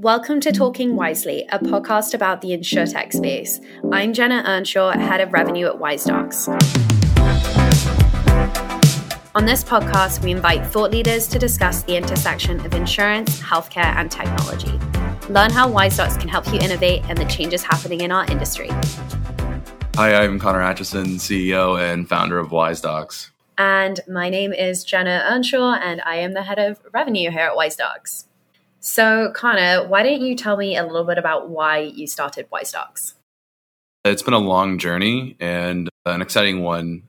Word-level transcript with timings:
Welcome 0.00 0.40
to 0.40 0.52
Talking 0.52 0.94
Wisely, 0.94 1.46
a 1.50 1.58
podcast 1.58 2.12
about 2.12 2.42
the 2.42 2.50
insurtech 2.50 3.14
space. 3.14 3.60
I'm 3.90 4.12
Jenna 4.12 4.44
Earnshaw, 4.46 4.90
head 4.90 5.22
of 5.22 5.32
revenue 5.32 5.64
at 5.64 5.76
WiseDocs. 5.76 6.48
On 9.34 9.46
this 9.46 9.64
podcast, 9.64 10.22
we 10.22 10.32
invite 10.32 10.66
thought 10.66 10.90
leaders 10.90 11.26
to 11.28 11.38
discuss 11.38 11.82
the 11.82 11.96
intersection 11.96 12.60
of 12.66 12.74
insurance, 12.74 13.40
healthcare, 13.40 13.96
and 13.96 14.10
technology. 14.10 14.78
Learn 15.30 15.50
how 15.50 15.66
WiseDocs 15.66 16.20
can 16.20 16.28
help 16.28 16.46
you 16.52 16.60
innovate 16.60 17.02
and 17.08 17.16
the 17.16 17.24
changes 17.24 17.62
happening 17.62 18.02
in 18.02 18.12
our 18.12 18.30
industry. 18.30 18.68
Hi, 19.94 20.14
I'm 20.14 20.38
Connor 20.38 20.60
Atchison, 20.60 21.06
CEO 21.16 21.80
and 21.80 22.06
founder 22.06 22.38
of 22.38 22.50
WiseDocs. 22.50 23.30
And 23.56 24.00
my 24.06 24.28
name 24.28 24.52
is 24.52 24.84
Jenna 24.84 25.24
Earnshaw, 25.26 25.80
and 25.82 26.02
I 26.04 26.16
am 26.16 26.34
the 26.34 26.42
head 26.42 26.58
of 26.58 26.82
revenue 26.92 27.30
here 27.30 27.46
at 27.46 27.56
WiseDocs. 27.56 28.25
So, 28.86 29.32
Connor, 29.34 29.88
why 29.88 30.04
don't 30.04 30.20
you 30.20 30.36
tell 30.36 30.56
me 30.56 30.76
a 30.76 30.86
little 30.86 31.02
bit 31.02 31.18
about 31.18 31.48
why 31.50 31.80
you 31.80 32.06
started 32.06 32.48
WiseDocs? 32.50 33.14
It's 34.04 34.22
been 34.22 34.32
a 34.32 34.38
long 34.38 34.78
journey 34.78 35.36
and 35.40 35.88
uh, 36.06 36.10
an 36.10 36.22
exciting 36.22 36.62
one. 36.62 37.02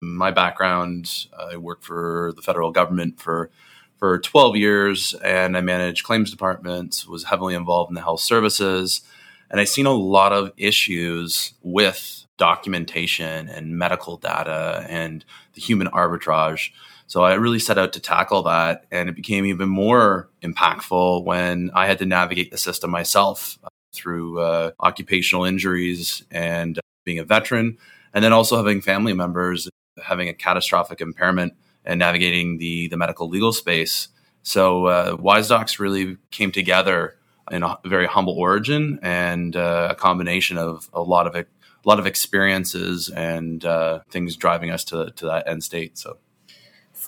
My 0.00 0.30
background, 0.30 1.26
I 1.38 1.58
worked 1.58 1.84
for 1.84 2.32
the 2.34 2.40
federal 2.40 2.70
government 2.72 3.20
for 3.20 3.50
for 3.98 4.18
12 4.20 4.56
years 4.56 5.12
and 5.22 5.54
I 5.54 5.60
managed 5.60 6.02
claims 6.02 6.30
departments, 6.30 7.06
was 7.06 7.24
heavily 7.24 7.54
involved 7.54 7.90
in 7.90 7.94
the 7.94 8.00
health 8.00 8.20
services, 8.20 9.02
and 9.50 9.60
I've 9.60 9.68
seen 9.68 9.84
a 9.84 9.92
lot 9.92 10.32
of 10.32 10.52
issues 10.56 11.52
with 11.62 12.24
documentation 12.38 13.50
and 13.50 13.76
medical 13.76 14.16
data 14.16 14.86
and 14.88 15.26
the 15.52 15.60
human 15.60 15.88
arbitrage 15.88 16.70
so 17.08 17.22
I 17.22 17.34
really 17.34 17.58
set 17.58 17.78
out 17.78 17.94
to 17.94 18.00
tackle 18.00 18.42
that, 18.42 18.84
and 18.90 19.08
it 19.08 19.16
became 19.16 19.46
even 19.46 19.70
more 19.70 20.28
impactful 20.42 21.24
when 21.24 21.70
I 21.74 21.86
had 21.86 21.98
to 22.00 22.06
navigate 22.06 22.50
the 22.50 22.58
system 22.58 22.90
myself 22.90 23.58
uh, 23.64 23.68
through 23.94 24.40
uh, 24.40 24.72
occupational 24.78 25.46
injuries 25.46 26.22
and 26.30 26.78
being 27.04 27.18
a 27.18 27.24
veteran, 27.24 27.78
and 28.12 28.22
then 28.22 28.34
also 28.34 28.58
having 28.58 28.82
family 28.82 29.14
members 29.14 29.70
having 30.04 30.28
a 30.28 30.34
catastrophic 30.34 31.00
impairment 31.00 31.54
and 31.82 31.98
navigating 31.98 32.58
the 32.58 32.88
the 32.88 32.98
medical 32.98 33.26
legal 33.26 33.52
space. 33.54 34.08
So 34.42 34.86
uh, 34.86 35.16
WiseDocs 35.16 35.78
really 35.78 36.18
came 36.30 36.52
together 36.52 37.16
in 37.50 37.62
a 37.62 37.78
very 37.86 38.06
humble 38.06 38.34
origin 38.34 38.98
and 39.02 39.56
uh, 39.56 39.88
a 39.92 39.94
combination 39.94 40.58
of 40.58 40.90
a 40.92 41.00
lot 41.00 41.26
of 41.26 41.34
a 41.34 41.46
lot 41.86 41.98
of 41.98 42.06
experiences 42.06 43.08
and 43.08 43.64
uh, 43.64 44.00
things 44.10 44.36
driving 44.36 44.70
us 44.70 44.84
to 44.84 45.10
to 45.12 45.24
that 45.24 45.48
end 45.48 45.64
state. 45.64 45.96
So 45.96 46.18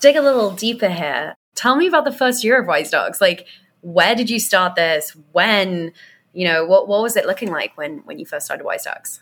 dig 0.01 0.17
a 0.17 0.23
little 0.23 0.51
deeper 0.51 0.89
here. 0.89 1.37
Tell 1.55 1.77
me 1.77 1.87
about 1.87 2.05
the 2.05 2.13
first 2.13 2.43
year 2.45 2.61
of 2.61 2.67
WiseDocs. 2.67 3.21
Like, 3.21 3.47
where 3.83 4.15
did 4.15 4.31
you 4.31 4.41
start 4.41 4.75
this? 4.75 5.17
When? 5.33 5.93
You 6.33 6.47
know, 6.47 6.65
what 6.65 6.87
what 6.87 7.03
was 7.03 7.17
it 7.17 7.27
looking 7.27 7.51
like 7.51 7.77
when 7.77 7.99
when 7.99 8.19
you 8.19 8.27
first 8.27 8.47
started 8.47 8.65
WiseDocs? 8.65 9.19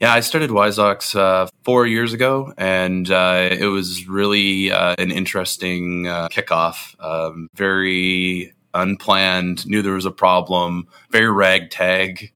Yeah, 0.00 0.12
I 0.12 0.20
started 0.20 0.50
WiseDocs 0.50 1.16
uh, 1.18 1.48
four 1.64 1.86
years 1.86 2.12
ago, 2.12 2.52
and 2.56 3.10
uh, 3.10 3.48
it 3.50 3.66
was 3.66 4.06
really 4.06 4.70
uh, 4.70 4.94
an 4.96 5.10
interesting 5.10 6.06
uh, 6.06 6.28
kickoff. 6.28 6.94
Um, 7.02 7.48
very 7.54 8.54
unplanned, 8.74 9.66
knew 9.66 9.82
there 9.82 9.94
was 9.94 10.06
a 10.06 10.12
problem, 10.12 10.86
very 11.10 11.30
ragtag. 11.30 12.32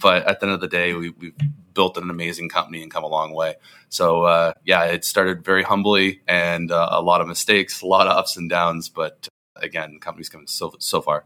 But 0.00 0.26
at 0.26 0.40
the 0.40 0.46
end 0.46 0.54
of 0.54 0.60
the 0.60 0.68
day, 0.68 0.94
we, 0.94 1.10
we 1.10 1.32
built 1.74 1.96
an 1.96 2.10
amazing 2.10 2.48
company 2.48 2.82
and 2.82 2.90
come 2.90 3.04
a 3.04 3.08
long 3.08 3.32
way. 3.32 3.54
So 3.88 4.24
uh, 4.24 4.52
yeah, 4.64 4.84
it 4.84 5.04
started 5.04 5.44
very 5.44 5.62
humbly 5.62 6.20
and 6.26 6.70
uh, 6.70 6.88
a 6.92 7.02
lot 7.02 7.20
of 7.20 7.28
mistakes, 7.28 7.82
a 7.82 7.86
lot 7.86 8.06
of 8.06 8.16
ups 8.16 8.36
and 8.36 8.48
downs, 8.48 8.88
but 8.88 9.28
again, 9.56 9.94
the 9.94 10.00
company's 10.00 10.28
come 10.28 10.46
so 10.46 10.74
so 10.78 11.00
far. 11.00 11.24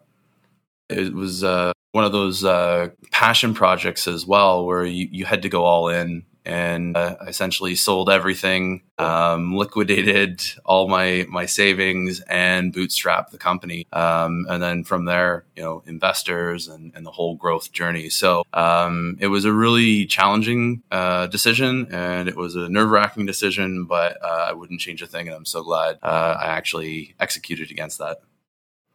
It 0.88 1.14
was 1.14 1.42
uh, 1.42 1.72
one 1.92 2.04
of 2.04 2.12
those 2.12 2.44
uh, 2.44 2.88
passion 3.10 3.54
projects 3.54 4.06
as 4.06 4.26
well, 4.26 4.66
where 4.66 4.84
you, 4.84 5.08
you 5.10 5.24
had 5.24 5.42
to 5.42 5.48
go 5.48 5.64
all 5.64 5.88
in 5.88 6.24
and 6.44 6.96
uh, 6.96 7.16
essentially 7.26 7.74
sold 7.74 8.10
everything, 8.10 8.82
um, 8.98 9.54
liquidated 9.56 10.42
all 10.64 10.88
my 10.88 11.26
my 11.28 11.46
savings, 11.46 12.20
and 12.20 12.72
bootstrapped 12.72 13.30
the 13.30 13.38
company. 13.38 13.86
Um, 13.92 14.46
and 14.48 14.62
then 14.62 14.84
from 14.84 15.04
there, 15.04 15.44
you 15.56 15.62
know, 15.62 15.82
investors 15.86 16.68
and, 16.68 16.92
and 16.94 17.04
the 17.06 17.10
whole 17.10 17.36
growth 17.36 17.72
journey. 17.72 18.10
So 18.10 18.44
um, 18.52 19.16
it 19.20 19.28
was 19.28 19.44
a 19.44 19.52
really 19.52 20.06
challenging 20.06 20.82
uh, 20.90 21.26
decision, 21.28 21.88
and 21.90 22.28
it 22.28 22.36
was 22.36 22.56
a 22.56 22.68
nerve 22.68 22.90
wracking 22.90 23.26
decision, 23.26 23.84
but 23.86 24.22
uh, 24.22 24.46
I 24.48 24.52
wouldn't 24.52 24.80
change 24.80 25.02
a 25.02 25.06
thing, 25.06 25.28
and 25.28 25.36
I'm 25.36 25.44
so 25.44 25.62
glad 25.62 25.98
uh, 26.02 26.38
I 26.40 26.46
actually 26.46 27.14
executed 27.18 27.70
against 27.70 27.98
that 27.98 28.18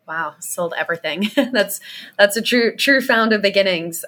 wow 0.07 0.33
sold 0.39 0.73
everything 0.75 1.29
that's 1.53 1.79
that's 2.17 2.35
a 2.35 2.41
true 2.41 2.75
true 2.75 2.99
founder 2.99 3.37
beginnings 3.37 4.03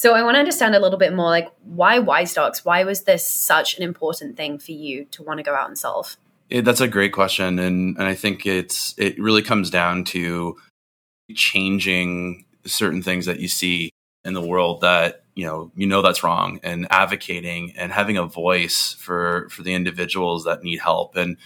so 0.00 0.14
I 0.14 0.22
want 0.22 0.36
to 0.36 0.38
understand 0.38 0.74
a 0.74 0.80
little 0.80 0.98
bit 0.98 1.12
more 1.12 1.28
like 1.28 1.52
why 1.62 1.98
WiseDocs? 1.98 2.64
Why 2.64 2.84
was 2.84 3.02
this 3.02 3.26
such 3.26 3.76
an 3.76 3.82
important 3.82 4.34
thing 4.34 4.58
for 4.58 4.72
you 4.72 5.04
to 5.10 5.22
want 5.22 5.40
to 5.40 5.42
go 5.42 5.54
out 5.54 5.68
and 5.68 5.76
solve? 5.76 6.16
That's 6.50 6.80
a 6.80 6.88
great 6.88 7.12
question, 7.12 7.58
and 7.58 7.98
and 7.98 8.08
I 8.08 8.14
think 8.14 8.46
it's 8.46 8.94
it 8.96 9.20
really 9.20 9.42
comes 9.42 9.68
down 9.68 10.04
to 10.04 10.56
changing 11.34 12.46
certain 12.64 13.02
things 13.02 13.26
that 13.26 13.40
you 13.40 13.48
see 13.48 13.90
in 14.24 14.32
the 14.32 14.40
world 14.40 14.80
that 14.80 15.24
you 15.34 15.44
know 15.44 15.70
you 15.76 15.86
know 15.86 16.00
that's 16.00 16.24
wrong 16.24 16.60
and 16.62 16.86
advocating 16.88 17.74
and 17.76 17.92
having 17.92 18.16
a 18.16 18.24
voice 18.24 18.96
for 18.98 19.50
for 19.50 19.62
the 19.62 19.74
individuals 19.74 20.44
that 20.44 20.62
need 20.62 20.78
help 20.78 21.14
and 21.14 21.36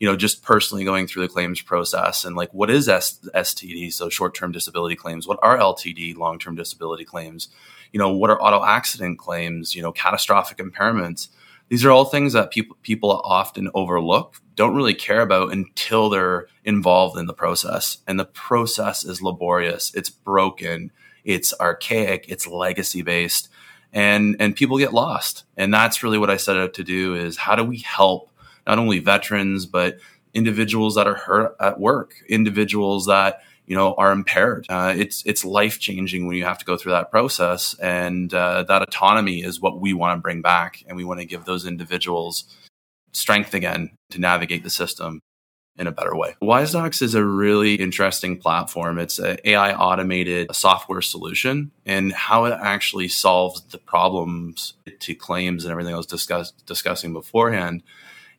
you 0.00 0.08
know 0.08 0.16
just 0.16 0.42
personally 0.42 0.84
going 0.84 1.06
through 1.06 1.22
the 1.22 1.32
claims 1.32 1.62
process 1.62 2.24
and 2.24 2.36
like 2.36 2.52
what 2.52 2.70
is 2.70 2.88
S- 2.88 3.20
std 3.34 3.92
so 3.92 4.08
short-term 4.08 4.52
disability 4.52 4.94
claims 4.94 5.26
what 5.26 5.38
are 5.42 5.58
ltd 5.58 6.16
long-term 6.16 6.54
disability 6.54 7.04
claims 7.04 7.48
you 7.92 7.98
know, 7.98 8.12
what 8.12 8.30
are 8.30 8.40
auto 8.40 8.64
accident 8.64 9.18
claims, 9.18 9.74
you 9.74 9.82
know, 9.82 9.92
catastrophic 9.92 10.58
impairments. 10.58 11.28
These 11.68 11.84
are 11.84 11.90
all 11.90 12.04
things 12.04 12.32
that 12.32 12.50
people 12.50 12.76
people 12.82 13.20
often 13.24 13.70
overlook, 13.74 14.36
don't 14.56 14.74
really 14.74 14.94
care 14.94 15.22
about 15.22 15.52
until 15.52 16.10
they're 16.10 16.48
involved 16.64 17.18
in 17.18 17.26
the 17.26 17.34
process. 17.34 17.98
And 18.06 18.18
the 18.18 18.24
process 18.24 19.04
is 19.04 19.22
laborious, 19.22 19.92
it's 19.94 20.10
broken, 20.10 20.90
it's 21.24 21.54
archaic, 21.60 22.26
it's 22.28 22.46
legacy 22.46 23.02
based, 23.02 23.48
and 23.92 24.36
and 24.40 24.56
people 24.56 24.78
get 24.78 24.92
lost. 24.92 25.44
And 25.56 25.72
that's 25.72 26.02
really 26.02 26.18
what 26.18 26.30
I 26.30 26.36
set 26.36 26.56
out 26.56 26.74
to 26.74 26.84
do 26.84 27.14
is 27.14 27.36
how 27.36 27.54
do 27.54 27.64
we 27.64 27.78
help 27.78 28.30
not 28.66 28.78
only 28.78 28.98
veterans 28.98 29.66
but 29.66 29.98
individuals 30.34 30.94
that 30.94 31.06
are 31.06 31.14
hurt 31.14 31.56
at 31.60 31.80
work, 31.80 32.14
individuals 32.28 33.06
that 33.06 33.42
you 33.70 33.76
know 33.76 33.94
are 33.96 34.10
impaired. 34.10 34.66
Uh, 34.68 34.92
it's 34.96 35.22
it's 35.24 35.44
life 35.44 35.78
changing 35.78 36.26
when 36.26 36.36
you 36.36 36.44
have 36.44 36.58
to 36.58 36.64
go 36.64 36.76
through 36.76 36.90
that 36.90 37.12
process, 37.12 37.74
and 37.74 38.34
uh, 38.34 38.64
that 38.64 38.82
autonomy 38.82 39.44
is 39.44 39.60
what 39.60 39.80
we 39.80 39.92
want 39.94 40.18
to 40.18 40.20
bring 40.20 40.42
back, 40.42 40.82
and 40.88 40.96
we 40.96 41.04
want 41.04 41.20
to 41.20 41.24
give 41.24 41.44
those 41.44 41.64
individuals 41.64 42.44
strength 43.12 43.54
again 43.54 43.92
to 44.10 44.20
navigate 44.20 44.64
the 44.64 44.70
system 44.70 45.20
in 45.78 45.86
a 45.86 45.92
better 45.92 46.16
way. 46.16 46.34
WiseDocs 46.42 47.00
is 47.00 47.14
a 47.14 47.24
really 47.24 47.76
interesting 47.76 48.38
platform. 48.38 48.98
It's 48.98 49.20
an 49.20 49.38
AI 49.44 49.72
automated 49.72 50.52
software 50.52 51.00
solution, 51.00 51.70
and 51.86 52.12
how 52.12 52.46
it 52.46 52.58
actually 52.60 53.06
solves 53.06 53.60
the 53.60 53.78
problems 53.78 54.74
to 54.98 55.14
claims 55.14 55.64
and 55.64 55.70
everything 55.70 55.94
I 55.94 55.96
was 55.96 56.06
discuss- 56.06 56.50
discussing 56.66 57.12
beforehand 57.12 57.84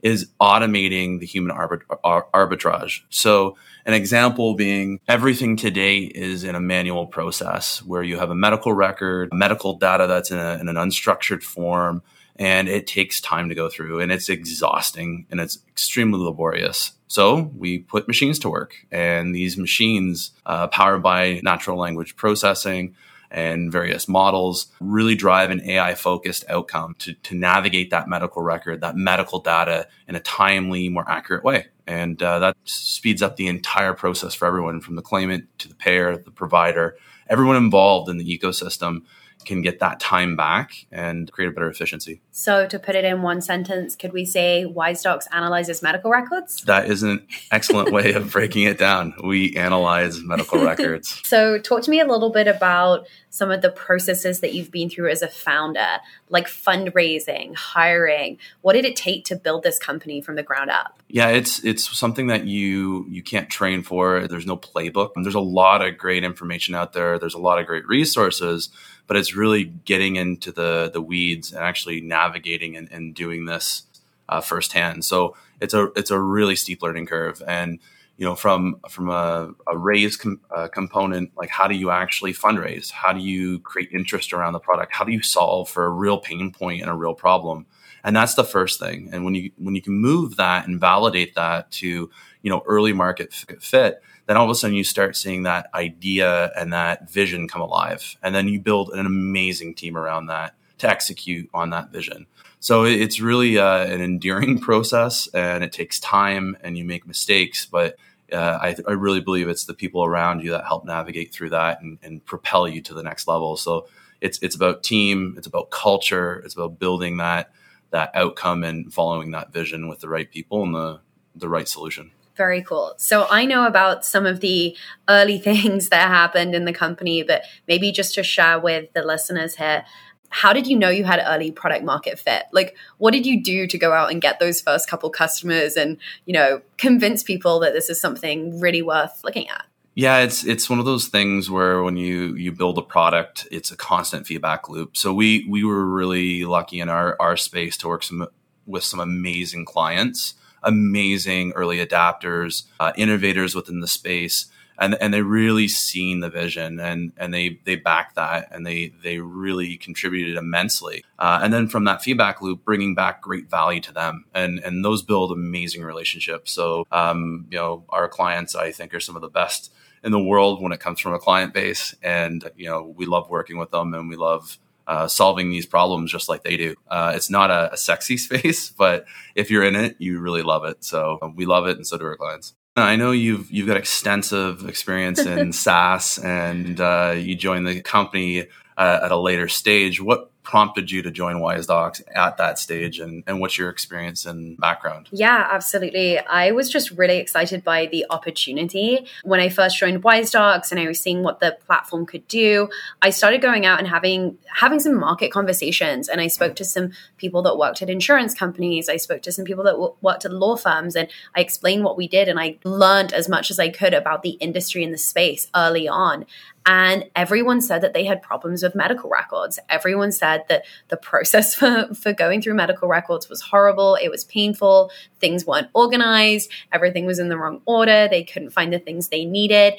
is 0.02 0.30
automating 0.40 1.20
the 1.20 1.26
human 1.26 1.56
arbit- 1.56 1.86
arbitrage. 2.34 3.02
So, 3.10 3.58
an 3.86 3.94
example 3.94 4.54
being 4.54 5.00
everything 5.08 5.58
today 5.58 6.00
is 6.00 6.44
in 6.44 6.54
a 6.54 6.60
manual 6.60 7.08
process 7.08 7.82
where 7.84 8.04
you 8.04 8.18
have 8.20 8.30
a 8.30 8.36
medical 8.36 8.74
record, 8.74 9.30
medical 9.34 9.78
data 9.78 10.06
that's 10.06 10.30
in, 10.30 10.38
a, 10.38 10.60
in 10.60 10.70
an 10.70 10.76
unstructured 10.76 11.42
form, 11.42 12.04
and 12.36 12.70
it 12.70 12.88
takes 12.88 13.20
time 13.20 13.50
to 13.50 13.56
go 13.56 13.70
through 13.70 14.00
and 14.00 14.12
it's 14.12 14.30
exhausting 14.30 15.26
and 15.30 15.40
it's 15.40 15.60
extremely 15.68 16.20
laborious. 16.20 16.94
So 17.08 17.52
we 17.58 17.80
put 17.80 18.08
machines 18.08 18.40
to 18.40 18.50
work, 18.50 18.74
and 18.90 19.36
these 19.36 19.58
machines, 19.58 20.32
uh, 20.46 20.68
powered 20.68 21.04
by 21.04 21.42
natural 21.44 21.78
language 21.78 22.16
processing, 22.16 22.96
and 23.32 23.72
various 23.72 24.08
models 24.08 24.68
really 24.80 25.16
drive 25.16 25.50
an 25.50 25.62
AI 25.62 25.96
focused 25.96 26.44
outcome 26.50 26.96
to, 27.00 27.14
to 27.14 27.36
navigate 27.36 27.90
that 27.90 28.08
medical 28.08 28.42
record, 28.42 28.82
that 28.82 28.96
medical 28.96 29.40
data 29.40 29.88
in 30.08 30.16
a 30.16 30.20
timely, 30.20 30.90
more 30.90 31.10
accurate 31.10 31.44
way. 31.44 31.68
And 31.88 32.22
uh, 32.22 32.40
that 32.40 32.58
speeds 32.66 33.22
up 33.22 33.38
the 33.38 33.48
entire 33.48 33.94
process 33.94 34.34
for 34.34 34.46
everyone 34.46 34.82
from 34.82 34.96
the 34.96 35.02
claimant 35.02 35.48
to 35.60 35.68
the 35.68 35.76
payer, 35.76 36.18
the 36.18 36.32
provider, 36.32 36.98
everyone 37.30 37.56
involved 37.56 38.10
in 38.10 38.18
the 38.18 38.38
ecosystem 38.38 39.04
can 39.46 39.62
get 39.62 39.80
that 39.80 40.00
time 40.00 40.36
back 40.36 40.86
and 40.92 41.32
create 41.32 41.48
a 41.50 41.52
better 41.52 41.70
efficiency. 41.70 42.22
So, 42.32 42.68
to 42.68 42.80
put 42.80 42.96
it 42.96 43.04
in 43.04 43.22
one 43.22 43.42
sentence, 43.42 43.96
could 43.96 44.14
we 44.14 44.26
say 44.26 44.66
WiseDocs 44.68 45.28
analyzes 45.32 45.82
medical 45.82 46.12
records? 46.12 46.62
That 46.64 46.90
is 46.90 47.04
an 47.04 47.26
excellent 47.52 47.92
way 47.92 48.14
of 48.14 48.32
breaking 48.32 48.64
it 48.64 48.78
down. 48.78 49.14
We 49.24 49.56
analyze 49.56 50.22
medical 50.22 50.64
records. 50.64 51.22
So, 51.26 51.60
talk 51.60 51.84
to 51.84 51.92
me 51.92 52.00
a 52.00 52.08
little 52.08 52.32
bit 52.32 52.48
about 52.48 53.08
some 53.32 53.50
of 53.50 53.62
the 53.62 53.72
processes 53.72 54.42
that 54.42 54.54
you've 54.54 54.72
been 54.72 54.90
through 54.90 55.10
as 55.10 55.22
a 55.22 55.28
founder, 55.28 56.00
like 56.30 56.48
fundraising, 56.48 57.56
hiring. 57.56 58.38
What 58.62 58.74
did 58.74 58.86
it 58.86 58.96
take 58.96 59.26
to 59.26 59.36
build 59.36 59.64
this 59.64 59.80
company 59.80 60.22
from 60.22 60.36
the 60.36 60.44
ground 60.44 60.70
up? 60.70 61.02
Yeah, 61.08 61.30
it's 61.30 61.64
it's 61.64 61.98
something 61.98 62.28
that 62.28 62.46
you 62.46 63.06
you 63.10 63.24
can't 63.24 63.50
train 63.50 63.84
for. 63.84 64.28
There's 64.28 64.46
no 64.46 64.58
playbook. 64.58 65.12
There's 65.16 65.36
a 65.36 65.40
lot 65.40 65.86
of 65.86 65.98
great 65.98 66.24
information 66.24 66.76
out 66.76 66.94
there. 66.94 67.18
There's 67.18 67.34
a 67.34 67.40
lot 67.40 67.60
of 67.60 67.66
great 67.66 67.88
resources 67.88 68.70
but 69.12 69.18
it's 69.18 69.36
really 69.36 69.66
getting 69.66 70.16
into 70.16 70.54
the 70.54 70.90
the 70.94 71.02
weeds 71.02 71.52
and 71.52 71.62
actually 71.62 72.00
navigating 72.00 72.78
and, 72.78 72.90
and 72.94 73.14
doing 73.14 73.44
this 73.44 73.84
uh, 74.30 74.40
firsthand. 74.40 75.04
So 75.04 75.36
it's 75.60 75.74
a 75.74 75.92
it's 75.98 76.12
a 76.12 76.18
really 76.18 76.56
steep 76.56 76.82
learning 76.82 77.08
curve, 77.08 77.44
and 77.46 77.80
you 78.16 78.24
know 78.24 78.36
from 78.36 78.78
from 78.90 79.10
a, 79.10 79.54
a 79.68 79.78
raise 79.78 80.16
com- 80.16 80.40
uh, 80.50 80.70
component, 80.70 81.36
like 81.36 81.50
how 81.50 81.68
do 81.68 81.76
you 81.76 81.92
actually 81.92 82.32
fundraise? 82.32 82.90
How 82.90 83.12
do 83.12 83.20
you 83.20 83.60
create 83.60 83.90
interest 83.92 84.32
around 84.32 84.54
the 84.54 84.60
product? 84.60 84.94
How 84.94 85.04
do 85.04 85.12
you 85.12 85.22
solve 85.22 85.68
for 85.68 85.84
a 85.84 85.90
real 85.90 86.18
pain 86.18 86.54
point 86.54 86.82
and 86.82 86.90
a 86.90 86.96
real 86.96 87.14
problem? 87.14 87.66
And 88.06 88.16
that's 88.16 88.36
the 88.36 88.46
first 88.46 88.80
thing. 88.80 89.10
And 89.12 89.26
when 89.26 89.36
you 89.36 89.52
when 89.58 89.76
you 89.76 89.82
can 89.82 89.96
move 89.96 90.38
that 90.38 90.70
and 90.70 90.80
validate 90.80 91.36
that 91.36 91.70
to 91.72 92.10
you 92.44 92.50
know 92.50 92.64
early 92.66 92.94
market 92.94 93.34
fit 93.34 94.02
then 94.26 94.38
all 94.38 94.46
of 94.46 94.50
a 94.50 94.56
sudden 94.56 94.76
you 94.76 94.84
start 94.84 95.16
seeing 95.16 95.44
that 95.44 95.70
idea 95.74 96.52
and 96.56 96.74
that 96.74 97.10
vision 97.10 97.48
come 97.48 97.62
alive. 97.62 98.18
And 98.24 98.34
then 98.34 98.48
you 98.48 98.60
build 98.60 98.92
an 98.92 99.06
amazing 99.06 99.76
team 99.76 99.98
around 99.98 100.28
that 100.28 100.56
to 100.80 100.90
execute 100.90 101.50
on 101.54 101.70
that 101.72 101.92
vision. 101.92 102.28
So 102.60 102.84
it's 102.84 103.20
really 103.20 103.58
uh, 103.58 103.86
an 103.86 104.02
enduring 104.02 104.60
process 104.62 105.28
and 105.34 105.64
it 105.64 105.72
takes 105.72 106.00
time 106.00 106.58
and 106.62 106.78
you 106.78 106.86
make 106.86 107.08
mistakes, 107.08 107.66
but 107.66 107.98
uh, 108.32 108.60
I, 108.62 108.76
I, 108.88 108.94
really 108.94 109.20
believe 109.20 109.50
it's 109.50 109.66
the 109.66 109.74
people 109.74 110.06
around 110.06 110.42
you 110.42 110.52
that 110.52 110.64
help 110.64 110.86
navigate 110.86 111.34
through 111.34 111.50
that 111.50 111.82
and, 111.82 111.98
and, 112.02 112.24
propel 112.24 112.66
you 112.66 112.82
to 112.84 112.94
the 112.94 113.04
next 113.04 113.28
level. 113.28 113.58
So 113.58 113.88
it's 114.22 114.40
it's 114.42 114.56
about 114.56 114.84
team, 114.84 115.36
it's 115.38 115.48
about 115.48 115.70
culture, 115.70 116.42
it's 116.46 116.54
about 116.54 116.80
building 116.80 117.18
that 117.18 117.52
that 117.90 118.12
outcome 118.14 118.64
and 118.64 118.94
following 118.94 119.32
that 119.32 119.52
vision 119.52 119.90
with 119.90 120.00
the 120.00 120.08
right 120.08 120.32
people 120.32 120.64
and 120.64 120.74
the 120.74 121.02
the 121.36 121.50
right 121.50 121.68
solution. 121.68 122.12
Very 122.36 122.64
cool. 122.64 122.94
So 122.98 123.28
I 123.30 123.46
know 123.46 123.66
about 123.66 124.06
some 124.06 124.26
of 124.26 124.40
the 124.40 124.76
early 125.10 125.38
things 125.50 125.90
that 125.90 126.08
happened 126.08 126.56
in 126.56 126.66
the 126.66 126.74
company, 126.74 127.24
but 127.24 127.44
maybe 127.68 127.92
just 127.92 128.16
to 128.16 128.24
share 128.24 128.60
with 128.60 128.92
the 128.94 129.04
listeners 129.04 129.56
here, 129.56 129.86
how 130.30 130.54
did 130.54 130.66
you 130.66 130.80
know 130.80 130.90
you 130.90 131.04
had 131.04 131.22
early 131.26 131.52
product 131.52 131.84
market 131.84 132.18
fit? 132.18 132.44
Like, 132.54 132.76
what 132.98 133.12
did 133.12 133.26
you 133.26 133.44
do 133.44 133.68
to 133.68 133.78
go 133.78 133.92
out 133.92 134.12
and 134.12 134.22
get 134.22 134.40
those 134.40 134.62
first 134.62 134.90
couple 134.90 135.10
customers 135.10 135.76
and, 135.76 135.98
you 136.26 136.34
know, 136.34 136.62
convince 136.78 137.22
people 137.22 137.60
that 137.60 137.74
this 137.74 137.90
is 137.90 138.00
something 138.00 138.58
really 138.60 138.82
worth 138.82 139.22
looking 139.26 139.50
at? 139.50 139.66
Yeah, 139.94 140.20
it's 140.20 140.46
it's 140.46 140.70
one 140.70 140.80
of 140.80 140.86
those 140.86 141.08
things 141.08 141.50
where 141.50 141.84
when 141.84 141.98
you 141.98 142.34
you 142.36 142.54
build 142.54 142.78
a 142.78 142.82
product, 142.82 143.46
it's 143.52 143.72
a 143.72 143.76
constant 143.76 144.26
feedback 144.26 144.70
loop. 144.70 144.96
So 144.96 145.14
we 145.14 145.46
we 145.50 145.66
were 145.66 145.86
really 145.86 146.46
lucky 146.46 146.80
in 146.80 146.88
our 146.88 147.18
our 147.20 147.36
space 147.36 147.76
to 147.78 147.90
work 147.90 148.04
some 148.04 148.26
with 148.66 148.84
some 148.84 149.02
amazing 149.02 149.66
clients 149.66 150.36
amazing 150.64 151.52
early 151.54 151.86
adapters, 151.86 152.64
uh, 152.80 152.92
innovators 152.96 153.56
within 153.56 153.80
the 153.80 153.88
space. 153.88 154.48
And, 154.80 154.96
and 155.00 155.14
they 155.14 155.22
really 155.22 155.68
seen 155.68 156.22
the 156.22 156.30
vision 156.32 156.80
and, 156.80 157.12
and 157.16 157.32
they, 157.32 157.60
they 157.66 157.76
backed 157.76 158.16
that 158.16 158.48
and 158.52 158.66
they, 158.66 158.94
they 159.04 159.20
really 159.20 159.78
contributed 159.78 160.38
immensely. 160.38 161.04
Uh, 161.20 161.40
and 161.44 161.54
then 161.54 161.68
from 161.68 161.84
that 161.84 162.02
feedback 162.02 162.42
loop, 162.42 162.66
bringing 162.66 162.96
back 162.96 163.22
great 163.22 163.48
value 163.48 163.82
to 163.82 163.94
them 163.94 164.26
and, 164.34 164.58
and 164.60 164.84
those 164.84 165.04
build 165.04 165.32
amazing 165.32 165.84
relationships. 165.84 166.52
So, 166.52 166.88
um, 166.92 167.46
you 167.52 167.60
know, 167.60 167.84
our 167.90 168.08
clients, 168.08 168.56
I 168.56 168.72
think 168.72 168.96
are 168.96 169.00
some 169.00 169.16
of 169.16 169.22
the 169.22 169.30
best 169.30 169.72
in 170.04 170.12
the 170.12 170.20
world 170.20 170.64
when 170.64 170.72
it 170.72 170.80
comes 170.80 171.00
from 171.00 171.14
a 171.14 171.20
client 171.20 171.54
base. 171.54 171.94
And, 172.02 172.50
you 172.56 172.68
know, 172.68 172.92
we 172.98 173.06
love 173.06 173.30
working 173.30 173.60
with 173.60 173.70
them 173.70 173.94
and 173.94 174.10
we 174.10 174.16
love 174.16 174.58
uh, 174.92 175.08
solving 175.08 175.50
these 175.50 175.66
problems 175.66 176.12
just 176.12 176.28
like 176.28 176.44
they 176.44 176.58
do. 176.58 176.76
Uh, 176.90 177.14
it's 177.16 177.30
not 177.30 177.50
a, 177.50 177.72
a, 177.72 177.78
sexy 177.78 178.18
space, 178.28 178.70
but 178.70 179.06
if 179.36 179.50
you're 179.50 179.64
in 179.64 179.74
it, 179.74 179.96
you 180.00 180.20
really 180.20 180.42
love 180.42 180.66
it. 180.66 180.84
So 180.84 181.18
um, 181.22 181.34
we 181.34 181.46
love 181.46 181.66
it, 181.66 181.78
and 181.78 181.88
so 181.88 181.98
do 181.98 182.06
our 182.06 182.18
clients. 182.18 182.54
I 182.76 182.98
know 182.98 183.12
you've 183.12 183.50
you've 183.50 183.68
got 183.68 183.78
extensive 183.78 184.68
experience 184.68 185.20
in 185.20 185.54
SaaS, 185.54 186.18
and 186.18 186.80
uh, 186.82 187.16
you 187.18 187.36
joined 187.36 187.68
the 187.68 187.82
company 187.82 188.48
uh, 188.78 189.00
at 189.04 189.12
a 189.12 189.18
later 189.18 189.48
stage. 189.48 190.02
What 190.02 190.31
prompted 190.44 190.90
you 190.90 191.02
to 191.04 191.12
join 191.12 191.36
WiseDocs 191.36 192.02
at 192.16 192.38
that 192.38 192.58
stage 192.58 193.00
and, 193.00 193.24
and 193.28 193.40
what's 193.40 193.58
your 193.58 193.70
experience 193.70 194.26
and 194.26 194.58
background? 194.58 195.08
Yeah, 195.12 195.48
absolutely. 195.52 196.20
I 196.20 196.52
was 196.52 196.70
just 196.70 196.92
really 196.92 197.18
excited 197.18 197.64
by 197.64 197.86
the 197.86 198.06
opportunity. 198.10 199.06
When 199.24 199.40
I 199.40 199.50
first 199.50 199.78
joined 199.78 200.04
WiseDocs 200.04 200.72
and 200.72 200.80
I 200.80 200.88
was 200.88 201.00
seeing 201.00 201.24
what 201.24 201.40
the 201.40 201.58
platform 201.66 202.06
could 202.06 202.28
do, 202.28 202.70
I 203.02 203.12
started 203.12 203.42
going 203.42 203.66
out 203.66 203.80
and 203.80 203.88
having 203.88 204.38
having 204.54 204.80
some 204.80 205.00
market 205.00 205.32
conversations 205.32 206.10
and 206.10 206.20
I 206.20 206.28
spoke 206.28 206.56
to 206.56 206.66
some 206.66 206.92
people 207.18 207.42
that 207.44 207.58
worked 207.58 207.82
at 207.82 207.90
insurance 207.90 208.34
companies. 208.34 208.90
I 208.90 208.98
spoke 208.98 209.22
to 209.24 209.32
some 209.32 209.46
people 209.46 209.64
that 209.66 209.72
w- 209.72 209.96
worked 210.02 210.26
at 210.26 210.34
law 210.34 210.56
firms 210.56 210.96
and 210.96 211.08
I 211.36 211.42
explained 211.42 211.84
what 211.84 211.98
we 211.98 212.08
did 212.08 212.28
and 212.28 212.40
I 212.40 212.58
learned 212.64 213.14
as 213.14 213.30
much 213.30 213.52
as 213.52 213.60
I 213.60 213.70
could 213.70 213.94
about 213.94 214.24
the 214.24 214.32
industry 214.32 214.84
and 214.84 214.94
the 214.94 214.98
space 214.98 215.48
early 215.56 215.88
on. 215.88 216.26
And 216.66 217.10
everyone 217.16 217.62
said 217.62 217.82
that 217.82 217.94
they 217.94 218.06
had 218.06 218.22
problems 218.22 218.62
with 218.62 218.76
medical 218.76 219.10
records. 219.10 219.60
Everyone 219.68 220.12
said 220.12 220.44
that 220.48 220.64
the 220.90 220.98
process 220.98 221.56
for, 221.56 221.90
for 221.94 222.14
going 222.14 222.42
through 222.42 222.54
medical 222.54 222.88
records 222.88 223.30
was 223.30 223.42
horrible. 223.42 223.96
It 223.96 224.10
was 224.10 224.24
painful. 224.26 224.92
Things 225.20 225.46
weren't 225.46 225.70
organized. 225.74 226.52
Everything 226.72 227.06
was 227.06 227.20
in 227.20 227.30
the 227.30 227.38
wrong 227.38 227.62
order. 227.66 228.08
They 228.08 228.24
couldn't 228.24 228.52
find 228.52 228.72
the 228.72 228.80
things 228.80 229.08
they 229.08 229.26
needed. 229.26 229.74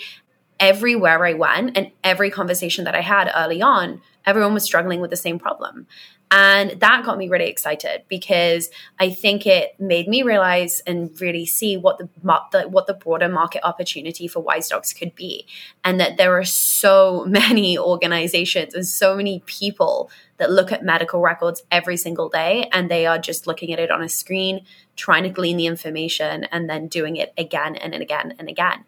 Everywhere 0.58 1.25
I 1.25 1.34
went 1.34 1.76
and 1.76 1.90
every 2.05 2.31
conversation 2.31 2.85
that 2.85 2.94
I 2.94 3.00
had 3.00 3.31
early 3.35 3.62
on, 3.62 4.00
everyone 4.25 4.55
was 4.55 4.62
struggling 4.62 5.00
with 5.00 5.11
the 5.11 5.17
same 5.17 5.38
problem. 5.38 5.87
And 6.34 6.81
that 6.81 7.05
got 7.05 7.19
me 7.19 7.29
really 7.29 7.49
excited 7.49 8.05
because 8.08 8.70
I 8.99 9.11
think 9.11 9.46
it 9.46 9.79
made 9.79 10.08
me 10.08 10.23
realize 10.23 10.81
and 10.87 11.11
really 11.20 11.44
see 11.44 11.76
what 11.76 11.99
the, 11.99 12.08
the, 12.52 12.69
what 12.70 12.87
the 12.87 12.94
broader 12.94 13.29
market 13.29 13.62
opportunity 13.62 14.26
for 14.26 14.40
Wise 14.40 14.70
WiseDocs 14.70 14.99
could 14.99 15.14
be, 15.14 15.46
and 15.84 16.00
that 16.00 16.17
there 16.17 16.38
are 16.38 16.44
so 16.44 17.25
many 17.29 17.79
organizations 17.79 18.73
and 18.73 18.87
so 18.87 19.14
many 19.14 19.43
people 19.44 20.11
that 20.38 20.50
look 20.50 20.73
at 20.73 20.82
medical 20.82 21.20
records 21.20 21.62
every 21.70 21.99
single 21.99 22.31
day, 22.31 22.67
and 22.73 22.90
they 22.90 23.05
are 23.05 23.19
just 23.19 23.46
looking 23.46 23.70
at 23.70 23.78
it 23.78 23.90
on 23.90 24.02
a 24.02 24.08
screen, 24.08 24.64
trying 24.96 25.25
to 25.25 25.28
glean 25.28 25.58
the 25.58 25.67
information, 25.67 26.44
and 26.44 26.69
then 26.69 26.88
doing 26.88 27.17
it 27.17 27.35
again 27.37 27.76
and 27.76 27.93
again 27.93 28.35
and 28.38 28.49
again. 28.49 28.87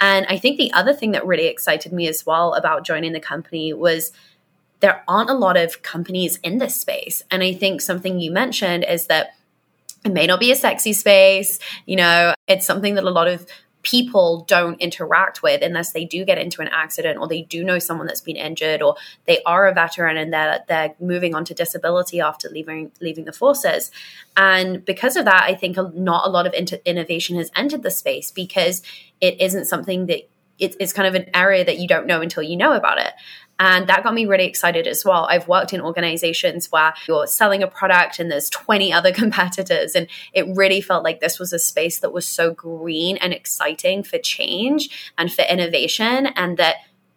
And 0.00 0.24
I 0.30 0.38
think 0.38 0.56
the 0.56 0.72
other 0.72 0.94
thing 0.94 1.10
that 1.12 1.26
really 1.26 1.46
excited 1.46 1.92
me 1.92 2.08
as 2.08 2.24
well 2.24 2.54
about 2.54 2.86
joining 2.86 3.12
the 3.12 3.20
company 3.20 3.74
was 3.74 4.12
there 4.80 5.02
aren't 5.08 5.30
a 5.30 5.34
lot 5.34 5.56
of 5.56 5.82
companies 5.82 6.38
in 6.38 6.58
this 6.58 6.76
space. 6.76 7.22
And 7.30 7.42
I 7.42 7.54
think 7.54 7.80
something 7.80 8.20
you 8.20 8.30
mentioned 8.30 8.84
is 8.84 9.06
that 9.06 9.36
it 10.04 10.12
may 10.12 10.26
not 10.26 10.40
be 10.40 10.52
a 10.52 10.56
sexy 10.56 10.92
space. 10.92 11.58
You 11.86 11.96
know, 11.96 12.34
it's 12.46 12.66
something 12.66 12.94
that 12.94 13.04
a 13.04 13.10
lot 13.10 13.28
of 13.28 13.46
people 13.86 14.44
don't 14.48 14.80
interact 14.80 15.44
with 15.44 15.62
unless 15.62 15.92
they 15.92 16.04
do 16.04 16.24
get 16.24 16.38
into 16.38 16.60
an 16.60 16.66
accident 16.72 17.20
or 17.20 17.28
they 17.28 17.42
do 17.42 17.62
know 17.62 17.78
someone 17.78 18.04
that's 18.08 18.20
been 18.20 18.34
injured 18.34 18.82
or 18.82 18.96
they 19.26 19.40
are 19.44 19.68
a 19.68 19.72
veteran 19.72 20.16
and 20.16 20.32
they're 20.32 20.58
they're 20.66 20.92
moving 20.98 21.36
on 21.36 21.44
to 21.44 21.54
disability 21.54 22.20
after 22.20 22.48
leaving 22.48 22.90
leaving 23.00 23.26
the 23.26 23.32
forces 23.32 23.92
and 24.36 24.84
because 24.84 25.14
of 25.14 25.24
that 25.24 25.44
i 25.44 25.54
think 25.54 25.76
not 25.94 26.26
a 26.26 26.30
lot 26.30 26.48
of 26.48 26.52
inter- 26.54 26.80
innovation 26.84 27.36
has 27.36 27.48
entered 27.54 27.84
the 27.84 27.90
space 27.92 28.32
because 28.32 28.82
it 29.20 29.40
isn't 29.40 29.66
something 29.66 30.06
that 30.06 30.28
it's 30.58 30.92
kind 30.92 31.06
of 31.06 31.14
an 31.14 31.30
area 31.34 31.64
that 31.64 31.78
you 31.78 31.86
don't 31.86 32.06
know 32.08 32.20
until 32.20 32.42
you 32.42 32.56
know 32.56 32.72
about 32.72 32.98
it 32.98 33.12
and 33.58 33.86
that 33.86 34.04
got 34.04 34.14
me 34.14 34.26
really 34.26 34.44
excited 34.44 34.86
as 34.86 35.04
well. 35.04 35.26
I've 35.30 35.48
worked 35.48 35.72
in 35.72 35.80
organizations 35.80 36.70
where 36.70 36.94
you're 37.08 37.26
selling 37.26 37.62
a 37.62 37.66
product 37.66 38.18
and 38.18 38.30
there's 38.30 38.50
20 38.50 38.92
other 38.92 39.12
competitors. 39.14 39.94
And 39.94 40.08
it 40.32 40.46
really 40.54 40.80
felt 40.80 41.04
like 41.04 41.20
this 41.20 41.38
was 41.38 41.52
a 41.52 41.58
space 41.58 41.98
that 42.00 42.12
was 42.12 42.26
so 42.26 42.52
green 42.52 43.16
and 43.18 43.32
exciting 43.32 44.02
for 44.02 44.18
change 44.18 45.12
and 45.16 45.32
for 45.32 45.42
innovation. 45.42 46.26
And 46.26 46.56
that 46.58 46.76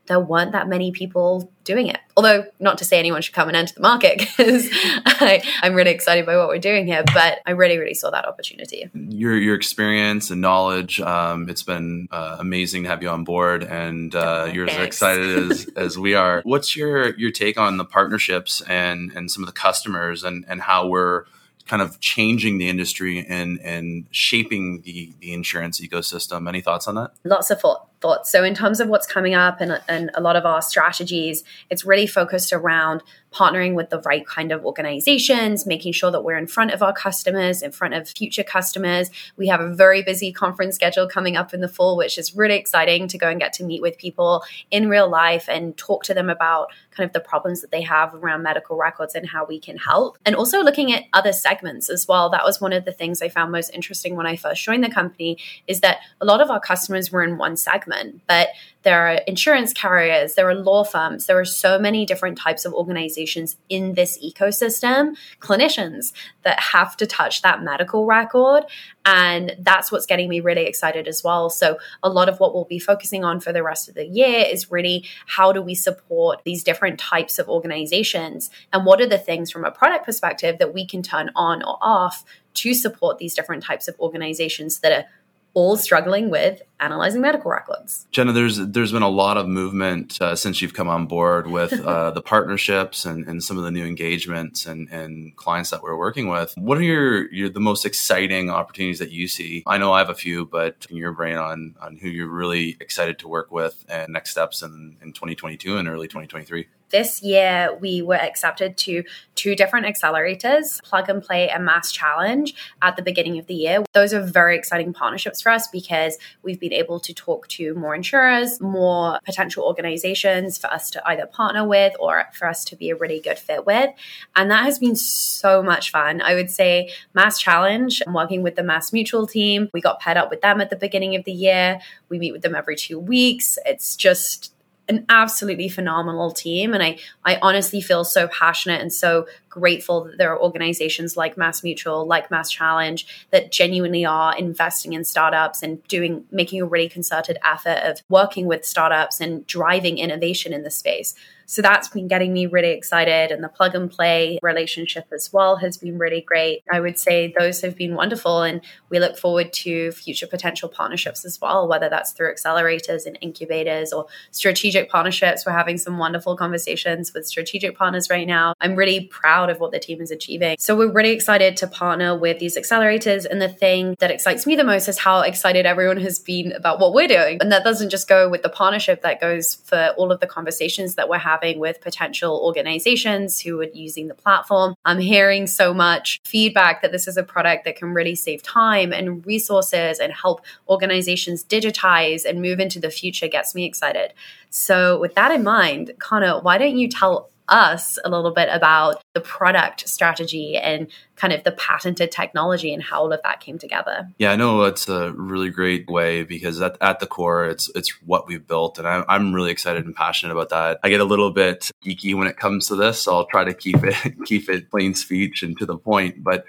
there 0.10 0.20
weren't 0.20 0.52
that 0.52 0.68
many 0.68 0.92
people 0.92 1.52
doing 1.64 1.88
it. 1.88 2.00
Although, 2.18 2.46
not 2.60 2.80
to 2.80 2.84
say 2.86 2.98
anyone 2.98 3.22
should 3.22 3.36
come 3.36 3.48
and 3.48 3.56
enter 3.56 3.76
the 3.76 3.82
market 3.82 4.18
because 4.38 4.68
I'm 5.06 5.74
really 5.76 5.92
excited 5.92 6.26
by 6.26 6.36
what 6.36 6.48
we're 6.48 6.58
doing 6.58 6.88
here, 6.88 7.04
but 7.14 7.40
I 7.46 7.52
really, 7.52 7.78
really 7.78 7.94
saw 7.94 8.10
that 8.10 8.26
opportunity. 8.26 8.90
Your 8.94 9.38
your 9.38 9.56
experience 9.56 10.32
and 10.32 10.42
knowledge, 10.42 11.00
um, 11.00 11.48
it's 11.48 11.64
been 11.64 12.10
uh, 12.12 12.38
amazing 12.40 12.84
to 12.84 12.90
have 12.90 13.04
you 13.04 13.10
on 13.10 13.24
board, 13.24 13.64
and 13.64 14.14
uh, 14.14 14.46
oh, 14.48 14.52
you're 14.52 14.68
thanks. 14.68 14.82
as 14.82 14.88
excited 14.88 15.52
as, 15.52 15.68
as 15.76 15.98
we 15.98 16.16
are. 16.16 16.42
What's 16.44 16.76
your 16.76 17.16
your 17.16 17.32
take 17.32 17.58
on 17.58 17.78
the 17.78 17.86
partnerships 17.86 18.62
and 18.62 19.12
and 19.14 19.32
some 19.32 19.44
of 19.44 19.48
the 19.48 19.54
customers 19.54 20.24
and 20.24 20.44
and 20.50 20.62
how 20.62 20.88
we're 20.88 21.26
kind 21.68 21.84
of 21.84 22.00
changing 22.00 22.58
the 22.58 22.68
industry 22.68 23.24
and 23.30 23.60
and 23.62 24.08
shaping 24.10 24.82
the 24.82 25.14
the 25.20 25.34
insurance 25.34 25.80
ecosystem? 25.80 26.50
Any 26.50 26.62
thoughts 26.62 26.88
on 26.88 26.96
that? 26.96 27.12
Lots 27.24 27.52
of 27.52 27.62
thought 27.62 27.89
thoughts. 28.02 28.32
So, 28.32 28.44
in 28.44 28.56
terms 28.56 28.80
of 28.80 28.90
what's 28.90 29.08
coming 29.08 29.34
up 29.34 29.62
and, 29.62 29.82
and 29.88 30.12
a 30.14 30.22
lot 30.22 30.36
of 30.36 30.46
our 30.46 30.62
strategies, 30.62 31.44
it's 31.70 31.86
really 31.86 32.08
focused 32.08 32.54
around 32.54 33.04
partnering 33.34 33.76
with 33.76 33.90
the 33.90 34.00
right 34.02 34.26
kind 34.26 34.52
of 34.52 34.66
organizations, 34.66 35.66
making 35.66 35.94
sure 35.94 36.12
that 36.12 36.24
we're 36.24 36.38
in 36.38 36.48
front 36.48 36.72
of 36.72 36.82
our 36.82 36.94
customers, 36.94 37.62
in 37.62 37.72
front 37.72 37.94
of 37.94 38.10
future 38.10 38.44
customers. 38.44 39.10
We 39.38 39.48
have 39.48 39.62
a 39.62 39.74
very 39.74 40.02
busy 40.02 40.32
conference 40.32 40.76
schedule 40.76 41.08
coming 41.08 41.38
up 41.38 41.54
in 41.54 41.62
the 41.62 41.68
fall, 41.68 41.96
which 41.96 42.18
is 42.18 42.36
really 42.36 42.56
exciting 42.56 43.08
to 43.10 43.18
go 43.18 43.30
and 43.30 43.40
get 43.40 43.54
to 43.54 43.64
meet 43.64 43.82
with 43.82 43.98
people 43.98 44.44
in 44.72 44.90
real 44.90 45.10
life 45.10 45.48
and 45.48 45.78
talk 45.78 46.04
to 46.06 46.14
them 46.14 46.30
about 46.30 46.70
kind 46.92 47.08
of 47.08 47.14
the 47.14 47.20
problems 47.20 47.62
that 47.62 47.72
they 47.72 47.82
have 47.82 48.14
around 48.16 48.44
medical 48.44 48.78
records 48.78 49.16
and 49.16 49.30
how 49.30 49.46
we 49.46 49.60
can 49.60 49.78
help. 49.78 50.18
And 50.26 50.36
also 50.36 50.62
looking 50.62 50.92
at 50.92 51.04
other 51.14 51.32
segments 51.32 51.90
as 51.90 52.08
well. 52.08 52.30
That 52.30 52.44
was 52.44 52.60
one 52.60 52.74
of 52.74 52.86
the 52.86 52.92
things 52.92 53.22
I 53.22 53.30
found 53.30 53.52
most 53.52 53.70
interesting 53.74 54.16
when 54.16 54.26
I 54.26 54.36
first 54.36 54.64
joined 54.64 54.84
the 54.84 54.90
company 54.90 55.38
is 55.68 55.82
that 55.82 56.00
a 56.20 56.26
lot 56.26 56.42
of 56.42 56.50
our 56.50 56.60
customers 56.60 57.12
were 57.12 57.24
in 57.24 57.38
one 57.38 57.56
segment, 57.56 57.89
but 58.28 58.50
there 58.84 59.08
are 59.08 59.22
insurance 59.28 59.74
carriers, 59.74 60.36
there 60.36 60.50
are 60.50 60.56
law 60.56 60.84
firms, 60.84 61.26
there 61.26 61.38
are 61.38 61.46
so 61.46 61.78
many 61.78 62.06
different 62.06 62.38
types 62.38 62.64
of 62.64 62.74
organizations 62.74 63.58
in 63.68 63.94
this 63.94 64.18
ecosystem, 64.24 65.16
clinicians 65.42 66.14
that 66.44 66.60
have 66.60 66.96
to 66.98 67.06
touch 67.06 67.42
that 67.42 67.62
medical 67.62 68.06
record. 68.06 68.64
And 69.06 69.56
that's 69.60 69.92
what's 69.92 70.06
getting 70.06 70.30
me 70.30 70.40
really 70.40 70.66
excited 70.66 71.08
as 71.08 71.24
well. 71.24 71.50
So, 71.50 71.78
a 72.04 72.10
lot 72.10 72.30
of 72.30 72.40
what 72.40 72.54
we'll 72.54 72.66
be 72.66 72.80
focusing 72.80 73.26
on 73.26 73.40
for 73.40 73.52
the 73.52 73.64
rest 73.64 73.90
of 73.90 73.96
the 73.96 74.06
year 74.06 74.46
is 74.50 74.72
really 74.72 75.06
how 75.26 75.52
do 75.52 75.62
we 75.62 75.76
support 75.76 76.44
these 76.46 76.64
different 76.64 77.00
types 77.00 77.38
of 77.38 77.50
organizations? 77.50 78.50
And 78.72 78.86
what 78.86 79.02
are 79.02 79.08
the 79.08 79.18
things 79.18 79.52
from 79.52 79.66
a 79.66 79.72
product 79.72 80.06
perspective 80.06 80.58
that 80.60 80.74
we 80.74 80.86
can 80.86 81.02
turn 81.02 81.32
on 81.36 81.64
or 81.64 81.78
off 81.82 82.24
to 82.56 82.74
support 82.74 83.18
these 83.18 83.34
different 83.34 83.64
types 83.64 83.88
of 83.88 84.00
organizations 84.00 84.80
that 84.80 84.92
are 84.92 85.06
all 85.54 85.78
struggling 85.78 86.30
with 86.30 86.62
analyzing 86.80 87.22
medical 87.22 87.52
records. 87.52 88.08
Jenna, 88.12 88.32
there's 88.32 88.58
there's 88.58 88.92
been 88.92 89.04
a 89.04 89.10
lot 89.10 89.38
of 89.38 89.48
movement 89.48 90.22
uh, 90.22 90.36
since 90.36 90.62
you've 90.62 90.74
come 90.74 90.90
on 90.90 91.08
board 91.08 91.48
with 91.48 91.74
uh, 91.86 92.12
the 92.12 92.22
partnerships 92.22 93.06
and, 93.06 93.28
and 93.28 93.44
some 93.44 93.58
of 93.58 93.64
the 93.64 93.72
new 93.72 93.86
engagements 93.86 94.66
and, 94.66 94.90
and 94.90 95.36
clients 95.36 95.70
that 95.72 95.82
we're 95.82 95.98
working 95.98 96.28
with. 96.28 96.54
What 96.58 96.78
are 96.78 96.84
your, 96.84 97.32
your 97.34 97.50
the 97.50 97.60
most 97.60 97.86
exciting 97.86 98.50
opportunities 98.50 99.00
that 99.00 99.12
you 99.12 99.28
see? 99.28 99.64
I 99.68 99.78
know 99.78 99.92
I 99.92 100.00
have 100.00 100.10
a 100.10 100.16
few, 100.16 100.46
but 100.46 100.88
in 100.90 100.98
your 100.98 101.12
brain 101.12 101.38
on 101.38 101.76
on 101.82 101.98
who 101.98 102.10
you're 102.10 102.30
really 102.30 102.78
excited 102.80 103.20
to 103.20 103.28
work 103.28 103.52
with 103.52 103.86
and 103.90 104.12
next 104.14 104.32
steps 104.32 104.62
in, 104.62 104.98
in 105.02 105.14
2022 105.14 105.78
and 105.78 105.88
early 105.88 106.08
2023 106.08 106.68
this 106.90 107.22
year 107.22 107.76
we 107.80 108.02
were 108.02 108.16
accepted 108.16 108.78
to 108.78 109.04
two 109.36 109.56
different 109.56 109.86
accelerators, 109.86 110.82
Plug 110.84 111.10
and 111.10 111.24
Play 111.24 111.50
and 111.50 111.68
MassChallenge, 111.68 112.54
at 112.82 112.96
the 112.96 113.02
beginning 113.02 113.38
of 113.38 113.48
the 113.48 113.54
year. 113.54 113.84
Those 113.94 114.14
are 114.14 114.22
very 114.22 114.58
exciting 114.58 114.94
partnerships 114.94 115.42
for 115.42 115.52
us 115.52 115.68
because 115.68 116.18
we've 116.44 116.60
been 116.70 116.80
able 116.80 117.00
to 117.00 117.14
talk 117.14 117.48
to 117.48 117.74
more 117.76 117.96
insurers, 117.96 118.62
more 118.62 119.20
potential 119.26 119.64
organizations 119.64 120.58
for 120.58 120.68
us 120.68 120.90
to 120.92 121.08
either 121.08 121.26
partner 121.26 121.68
with 121.68 121.96
or 122.00 122.26
for 122.34 122.48
us 122.48 122.64
to 122.66 122.76
be 122.76 122.90
a 122.90 122.96
really 122.96 123.20
good 123.20 123.40
fit 123.40 123.66
with. 123.66 123.90
And 124.36 124.52
that 124.52 124.64
has 124.64 124.80
been 124.80 124.96
so 124.96 125.64
much 125.64 125.92
fun. 125.92 126.22
I 126.22 126.36
would 126.36 126.50
say 126.50 126.92
MassChallenge, 127.16 128.02
I'm 128.06 128.14
working 128.14 128.44
with 128.44 128.56
the 128.56 128.62
MassMutual 128.62 129.30
team. 129.30 129.70
We 129.74 129.82
got 129.82 130.00
paired 130.00 130.18
up 130.18 130.30
with 130.30 130.42
them 130.42 130.62
at 130.62 130.70
the 130.70 130.76
beginning 130.76 131.16
of 131.16 131.24
the 131.26 131.32
year. 131.32 131.80
We 132.10 132.20
meet 132.20 132.32
with 132.32 132.42
them 132.42 132.56
every 132.56 132.76
two 132.76 133.00
weeks. 133.00 133.58
It's 133.66 133.96
just 133.96 134.54
an 134.90 135.06
absolutely 135.08 135.70
phenomenal 135.70 136.32
team 136.32 136.74
and 136.74 136.84
I 136.84 136.98
I 137.24 137.38
honestly 137.42 137.80
feel 137.80 138.04
so 138.04 138.28
passionate 138.28 138.82
and 138.82 138.92
so 138.92 139.28
grateful 139.50 140.06
that 140.06 140.18
there 140.18 140.32
are 140.34 140.42
organizations 140.42 141.18
like 141.18 141.36
MassMutual, 141.36 142.08
like 142.08 142.30
MassChallenge 142.30 143.06
that 143.32 143.52
genuinely 143.52 144.06
are 144.06 144.38
investing 144.38 144.94
in 144.94 145.04
startups 145.04 145.64
and 145.64 145.84
doing 145.88 146.26
making 146.32 146.62
a 146.62 146.66
really 146.66 146.90
concerted 146.90 147.38
effort 147.44 147.80
of 147.84 148.02
working 148.10 148.46
with 148.46 148.66
startups 148.66 149.20
and 149.20 149.46
driving 149.48 149.98
innovation 149.98 150.54
in 150.54 150.64
the 150.64 150.72
space. 150.72 151.16
So 151.50 151.64
that's 151.64 151.88
been 151.88 152.08
getting 152.08 152.32
me 152.32 152.46
really 152.46 152.70
excited. 152.70 153.32
And 153.32 153.44
the 153.44 153.50
plug 153.50 153.74
and 153.74 153.90
play 153.90 154.38
relationship 154.44 155.08
as 155.12 155.34
well 155.34 155.56
has 155.56 155.78
been 155.78 155.98
really 155.98 156.22
great. 156.22 156.62
I 156.72 156.80
would 156.80 157.00
say 157.00 157.34
those 157.40 157.62
have 157.62 157.76
been 157.76 157.96
wonderful. 157.96 158.44
And 158.44 158.62
we 158.90 159.00
look 159.00 159.18
forward 159.18 159.52
to 159.54 159.92
future 159.92 160.28
potential 160.28 160.70
partnerships 160.70 161.26
as 161.26 161.42
well, 161.42 161.68
whether 161.68 161.90
that's 161.90 162.12
through 162.12 162.32
accelerators 162.32 163.08
and 163.08 163.18
incubators 163.22 163.92
or 163.92 164.06
strategic 164.30 164.92
partnerships. 164.92 165.44
We're 165.44 165.54
having 165.54 165.80
some 165.80 165.98
wonderful 165.98 166.38
conversations 166.38 167.16
with 167.16 167.26
strategic 167.26 167.76
partners 167.76 168.12
right 168.12 168.28
now. 168.28 168.54
I'm 168.62 168.76
really 168.76 169.08
proud 169.08 169.50
of 169.50 169.60
what 169.60 169.72
the 169.72 169.80
team 169.80 170.02
is 170.02 170.12
achieving. 170.12 170.56
So 170.60 170.78
we're 170.78 170.92
really 170.92 171.14
excited 171.14 171.58
to 171.58 171.68
partner 171.68 172.16
with 172.16 172.38
these 172.38 172.60
accelerators. 172.60 173.26
And 173.26 173.42
the 173.42 173.50
thing 173.50 173.96
that 173.98 174.12
excites 174.12 174.46
me 174.46 174.56
the 174.56 174.64
most 174.64 174.88
is 174.88 175.00
how 175.00 175.22
excited 175.22 175.66
everyone 175.66 175.98
has 175.98 176.20
been 176.20 176.52
about 176.52 176.80
what 176.80 176.94
we're 176.94 177.08
doing. 177.08 177.40
And 177.42 177.52
that 177.52 177.64
doesn't 177.64 177.90
just 177.90 178.08
go 178.08 178.30
with 178.30 178.44
the 178.44 178.50
partnership, 178.50 179.02
that 179.02 179.20
goes 179.20 179.56
for 179.66 179.96
all 179.98 180.12
of 180.12 180.20
the 180.20 180.28
conversations 180.28 180.94
that 180.94 181.10
we're 181.10 181.18
having 181.18 181.39
having 181.40 181.60
with 181.60 181.82
potential 181.82 182.42
organizations 182.44 183.40
who 183.40 183.60
are 183.62 183.68
using 183.74 184.08
the 184.08 184.14
platform. 184.14 184.76
I'm 184.86 185.00
hearing 185.00 185.48
so 185.48 185.74
much 185.74 186.20
feedback 186.24 186.82
that 186.82 186.92
this 186.92 187.08
is 187.08 187.18
a 187.18 187.24
product 187.24 187.66
that 187.66 187.76
can 187.76 187.94
really 187.94 188.16
save 188.16 188.44
time 188.44 188.92
and 188.92 189.26
resources 189.26 190.00
and 190.00 190.12
help 190.14 190.42
organizations 190.68 191.44
digitize 191.44 192.26
and 192.26 192.42
move 192.42 192.60
into 192.60 192.80
the 192.80 192.90
future 192.90 193.28
gets 193.28 193.56
me 193.56 193.66
excited. 193.66 194.14
So, 194.50 195.00
with 195.00 195.16
that 195.16 195.32
in 195.32 195.44
mind, 195.44 195.94
Connor, 196.00 196.42
why 196.42 196.58
don't 196.58 196.78
you 196.78 196.88
tell 196.88 197.30
us 197.50 197.98
a 198.04 198.10
little 198.10 198.32
bit 198.32 198.50
about 198.52 199.02
the 199.14 199.22
product 199.22 199.88
strategy 199.88 200.58
and 200.58 200.88
kind 201.16 201.34
of 201.34 201.44
the 201.44 201.52
patented 201.52 202.12
technology 202.12 202.74
and 202.74 202.82
how 202.84 203.02
all 203.02 203.14
of 203.14 203.22
that 203.24 203.40
came 203.40 203.58
together. 203.58 204.10
Yeah, 204.18 204.32
I 204.32 204.36
know 204.36 204.64
it's 204.64 204.88
a 204.88 205.12
really 205.14 205.50
great 205.50 205.90
way 205.90 206.24
because 206.24 206.62
at, 206.62 206.78
at 206.82 207.00
the 207.00 207.08
core, 207.08 207.46
it's 207.46 207.70
it's 207.76 207.90
what 208.04 208.28
we've 208.28 208.46
built, 208.46 208.78
and 208.78 208.88
I'm, 208.88 209.06
I'm 209.08 209.34
really 209.34 209.52
excited 209.52 209.86
and 209.86 209.96
passionate 209.96 210.34
about 210.34 210.50
that. 210.50 210.80
I 210.84 210.90
get 210.90 211.02
a 211.02 211.06
little 211.06 211.32
bit 211.32 211.72
geeky 211.86 212.16
when 212.16 212.28
it 212.28 212.38
comes 212.38 212.68
to 212.68 212.76
this, 212.76 213.02
so 213.02 213.16
I'll 213.16 213.26
try 213.26 213.44
to 213.44 213.54
keep 213.54 213.84
it 213.84 213.96
keep 214.26 214.50
it 214.50 214.70
plain 214.70 214.94
speech 214.94 215.44
and 215.44 215.58
to 215.60 215.66
the 215.66 215.78
point, 215.78 216.24
but 216.24 216.46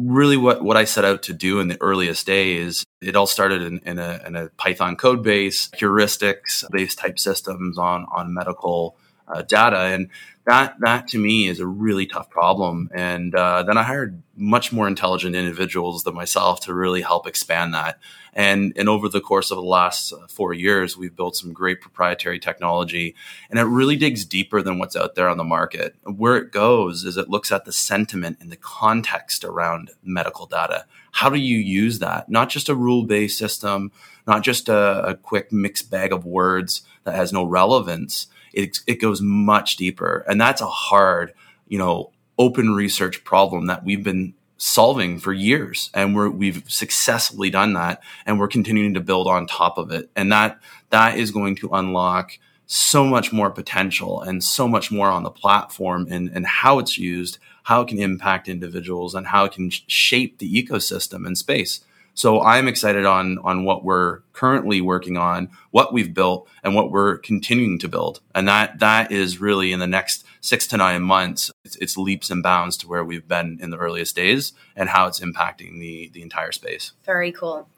really 0.00 0.36
what, 0.36 0.62
what 0.62 0.76
I 0.76 0.84
set 0.84 1.04
out 1.04 1.22
to 1.24 1.32
do 1.32 1.60
in 1.60 1.68
the 1.68 1.80
earliest 1.80 2.26
days, 2.26 2.84
it 3.00 3.16
all 3.16 3.26
started 3.26 3.62
in, 3.62 3.80
in, 3.84 3.98
a, 3.98 4.20
in 4.26 4.36
a 4.36 4.48
Python 4.50 4.96
code 4.96 5.22
base, 5.22 5.68
heuristics 5.76 6.64
based 6.70 6.98
type 6.98 7.18
systems 7.18 7.78
on, 7.78 8.06
on 8.10 8.32
medical 8.32 8.96
uh, 9.32 9.42
data. 9.42 9.78
And 9.78 10.08
that 10.46 10.80
that 10.80 11.06
to 11.08 11.18
me 11.18 11.48
is 11.48 11.60
a 11.60 11.66
really 11.66 12.06
tough 12.06 12.30
problem. 12.30 12.90
And 12.92 13.34
uh, 13.34 13.62
then 13.62 13.76
I 13.78 13.82
hired 13.82 14.22
much 14.36 14.72
more 14.72 14.88
intelligent 14.88 15.36
individuals 15.36 16.02
than 16.02 16.14
myself 16.14 16.60
to 16.62 16.74
really 16.74 17.02
help 17.02 17.26
expand 17.26 17.74
that. 17.74 17.98
And 18.32 18.72
and 18.76 18.88
over 18.88 19.08
the 19.08 19.20
course 19.20 19.50
of 19.50 19.56
the 19.56 19.62
last 19.62 20.12
uh, 20.12 20.26
four 20.28 20.54
years, 20.54 20.96
we've 20.96 21.14
built 21.14 21.36
some 21.36 21.52
great 21.52 21.80
proprietary 21.80 22.38
technology, 22.38 23.14
and 23.50 23.58
it 23.58 23.64
really 23.64 23.96
digs 23.96 24.24
deeper 24.24 24.62
than 24.62 24.78
what's 24.78 24.96
out 24.96 25.14
there 25.14 25.28
on 25.28 25.36
the 25.36 25.44
market. 25.44 25.94
Where 26.04 26.36
it 26.36 26.52
goes 26.52 27.04
is 27.04 27.16
it 27.16 27.28
looks 27.28 27.52
at 27.52 27.64
the 27.64 27.72
sentiment 27.72 28.38
and 28.40 28.50
the 28.50 28.56
context 28.56 29.44
around 29.44 29.90
medical 30.02 30.46
data. 30.46 30.86
How 31.12 31.28
do 31.28 31.38
you 31.38 31.58
use 31.58 31.98
that? 31.98 32.28
Not 32.28 32.48
just 32.48 32.68
a 32.68 32.74
rule 32.74 33.04
based 33.04 33.38
system, 33.38 33.92
not 34.26 34.42
just 34.42 34.68
a, 34.68 35.08
a 35.08 35.14
quick 35.16 35.52
mixed 35.52 35.90
bag 35.90 36.12
of 36.12 36.24
words 36.24 36.82
that 37.04 37.14
has 37.14 37.32
no 37.32 37.44
relevance 37.44 38.28
it, 38.52 38.78
it 38.86 39.00
goes 39.00 39.20
much 39.20 39.76
deeper. 39.76 40.24
And 40.28 40.40
that's 40.40 40.60
a 40.60 40.66
hard, 40.66 41.32
you 41.68 41.78
know, 41.78 42.12
open 42.38 42.74
research 42.74 43.24
problem 43.24 43.66
that 43.66 43.84
we've 43.84 44.04
been 44.04 44.34
solving 44.56 45.18
for 45.18 45.32
years. 45.32 45.90
And 45.94 46.14
we're 46.14 46.30
we've 46.30 46.62
successfully 46.66 47.50
done 47.50 47.72
that 47.74 48.02
and 48.26 48.38
we're 48.38 48.48
continuing 48.48 48.94
to 48.94 49.00
build 49.00 49.26
on 49.26 49.46
top 49.46 49.78
of 49.78 49.90
it. 49.90 50.10
And 50.14 50.30
that 50.32 50.60
that 50.90 51.18
is 51.18 51.30
going 51.30 51.56
to 51.56 51.70
unlock 51.72 52.38
so 52.66 53.04
much 53.04 53.32
more 53.32 53.50
potential 53.50 54.22
and 54.22 54.44
so 54.44 54.68
much 54.68 54.92
more 54.92 55.08
on 55.08 55.24
the 55.24 55.30
platform 55.30 56.06
and, 56.08 56.28
and 56.28 56.46
how 56.46 56.78
it's 56.78 56.96
used 56.96 57.38
how 57.64 57.82
it 57.82 57.88
can 57.88 57.98
impact 57.98 58.48
individuals 58.48 59.14
and 59.14 59.26
how 59.28 59.44
it 59.44 59.52
can 59.52 59.70
shape 59.70 60.38
the 60.38 60.62
ecosystem 60.62 61.26
and 61.26 61.36
space 61.36 61.84
so 62.14 62.42
I'm 62.42 62.68
excited 62.68 63.04
on 63.04 63.38
on 63.38 63.64
what 63.64 63.84
we're 63.84 64.20
currently 64.32 64.80
working 64.80 65.16
on, 65.16 65.50
what 65.70 65.92
we've 65.92 66.12
built, 66.12 66.48
and 66.62 66.74
what 66.74 66.90
we're 66.90 67.18
continuing 67.18 67.78
to 67.80 67.88
build. 67.88 68.20
And 68.34 68.48
that 68.48 68.78
that 68.80 69.12
is 69.12 69.40
really 69.40 69.72
in 69.72 69.80
the 69.80 69.86
next 69.86 70.24
six 70.40 70.66
to 70.68 70.76
nine 70.76 71.02
months, 71.02 71.50
it's, 71.64 71.76
it's 71.76 71.96
leaps 71.96 72.30
and 72.30 72.42
bounds 72.42 72.76
to 72.78 72.88
where 72.88 73.04
we've 73.04 73.26
been 73.28 73.58
in 73.60 73.70
the 73.70 73.76
earliest 73.76 74.16
days 74.16 74.52
and 74.74 74.88
how 74.88 75.06
it's 75.06 75.20
impacting 75.20 75.80
the 75.80 76.10
the 76.12 76.22
entire 76.22 76.52
space. 76.52 76.92
Very 77.04 77.32
cool. 77.32 77.68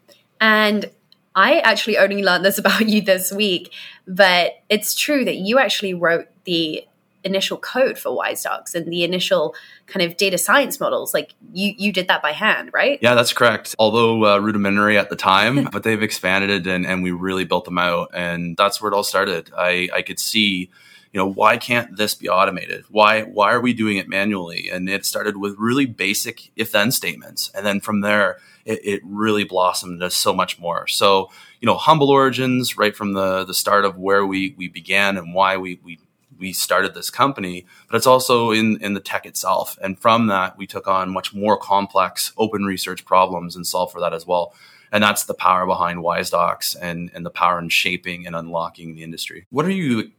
And 0.40 0.90
I 1.34 1.60
actually 1.60 1.98
only 1.98 2.22
learned 2.22 2.44
this 2.44 2.58
about 2.62 2.88
you 2.88 3.02
this 3.02 3.32
week, 3.32 3.72
but 4.06 4.52
it's 4.68 4.94
true 4.94 5.24
that 5.24 5.36
you 5.36 5.58
actually 5.58 5.94
wrote 5.94 6.26
the 6.44 6.84
initial 7.24 7.56
code 7.56 7.98
for 7.98 8.10
WiseDocs 8.10 8.74
and 8.74 8.92
the 8.92 9.04
initial 9.04 9.54
kind 9.86 10.02
of 10.02 10.16
data 10.16 10.38
science 10.38 10.80
models. 10.80 11.14
Like 11.14 11.34
you, 11.52 11.74
you 11.76 11.92
did 11.92 12.08
that 12.08 12.22
by 12.22 12.32
hand, 12.32 12.70
right? 12.72 12.98
Yeah, 13.02 13.14
that's 13.14 13.32
correct. 13.32 13.74
Although 13.78 14.24
uh, 14.24 14.38
rudimentary 14.38 14.98
at 14.98 15.10
the 15.10 15.16
time, 15.16 15.64
but 15.72 15.82
they've 15.82 16.02
expanded 16.02 16.50
it 16.50 16.66
and, 16.66 16.86
and 16.86 17.02
we 17.02 17.10
really 17.10 17.44
built 17.44 17.64
them 17.64 17.78
out. 17.78 18.10
And 18.14 18.56
that's 18.56 18.80
where 18.80 18.90
it 18.92 18.94
all 18.94 19.04
started. 19.04 19.50
I, 19.56 19.88
I 19.94 20.02
could 20.02 20.18
see 20.18 20.70
you 21.12 21.18
know 21.18 21.26
why 21.26 21.58
can't 21.58 21.96
this 21.96 22.14
be 22.14 22.28
automated 22.28 22.84
why 22.88 23.22
why 23.22 23.52
are 23.52 23.60
we 23.60 23.74
doing 23.74 23.98
it 23.98 24.08
manually 24.08 24.70
and 24.70 24.88
it 24.88 25.04
started 25.04 25.36
with 25.36 25.54
really 25.58 25.84
basic 25.86 26.50
if 26.56 26.72
then 26.72 26.90
statements 26.90 27.50
and 27.54 27.66
then 27.66 27.80
from 27.80 28.00
there 28.00 28.38
it, 28.64 28.80
it 28.82 29.02
really 29.04 29.44
blossomed 29.44 29.94
into 29.94 30.10
so 30.10 30.32
much 30.32 30.58
more 30.58 30.86
so 30.86 31.30
you 31.60 31.66
know 31.66 31.76
humble 31.76 32.10
origins 32.10 32.78
right 32.78 32.96
from 32.96 33.12
the 33.12 33.44
the 33.44 33.54
start 33.54 33.84
of 33.84 33.98
where 33.98 34.24
we 34.24 34.54
we 34.56 34.68
began 34.68 35.18
and 35.18 35.34
why 35.34 35.56
we 35.56 35.78
we 35.82 35.98
we 36.42 36.52
started 36.52 36.92
this 36.92 37.08
company, 37.08 37.64
but 37.88 37.96
it's 37.96 38.06
also 38.06 38.50
in, 38.50 38.82
in 38.82 38.94
the 38.94 39.00
tech 39.00 39.24
itself. 39.24 39.78
And 39.80 39.98
from 39.98 40.26
that, 40.26 40.58
we 40.58 40.66
took 40.66 40.88
on 40.88 41.08
much 41.08 41.32
more 41.32 41.56
complex 41.56 42.32
open 42.36 42.64
research 42.64 43.04
problems 43.04 43.54
and 43.54 43.64
solved 43.64 43.92
for 43.92 44.00
that 44.00 44.12
as 44.12 44.26
well. 44.26 44.52
And 44.90 45.04
that's 45.04 45.24
the 45.24 45.34
power 45.34 45.64
behind 45.66 46.00
WiseDocs 46.00 46.76
and, 46.82 47.12
and 47.14 47.24
the 47.24 47.30
power 47.30 47.60
in 47.60 47.68
shaping 47.68 48.26
and 48.26 48.34
unlocking 48.34 48.96
the 48.96 49.04
industry. 49.04 49.46
What 49.50 49.64
are 49.64 49.70
you 49.70 50.10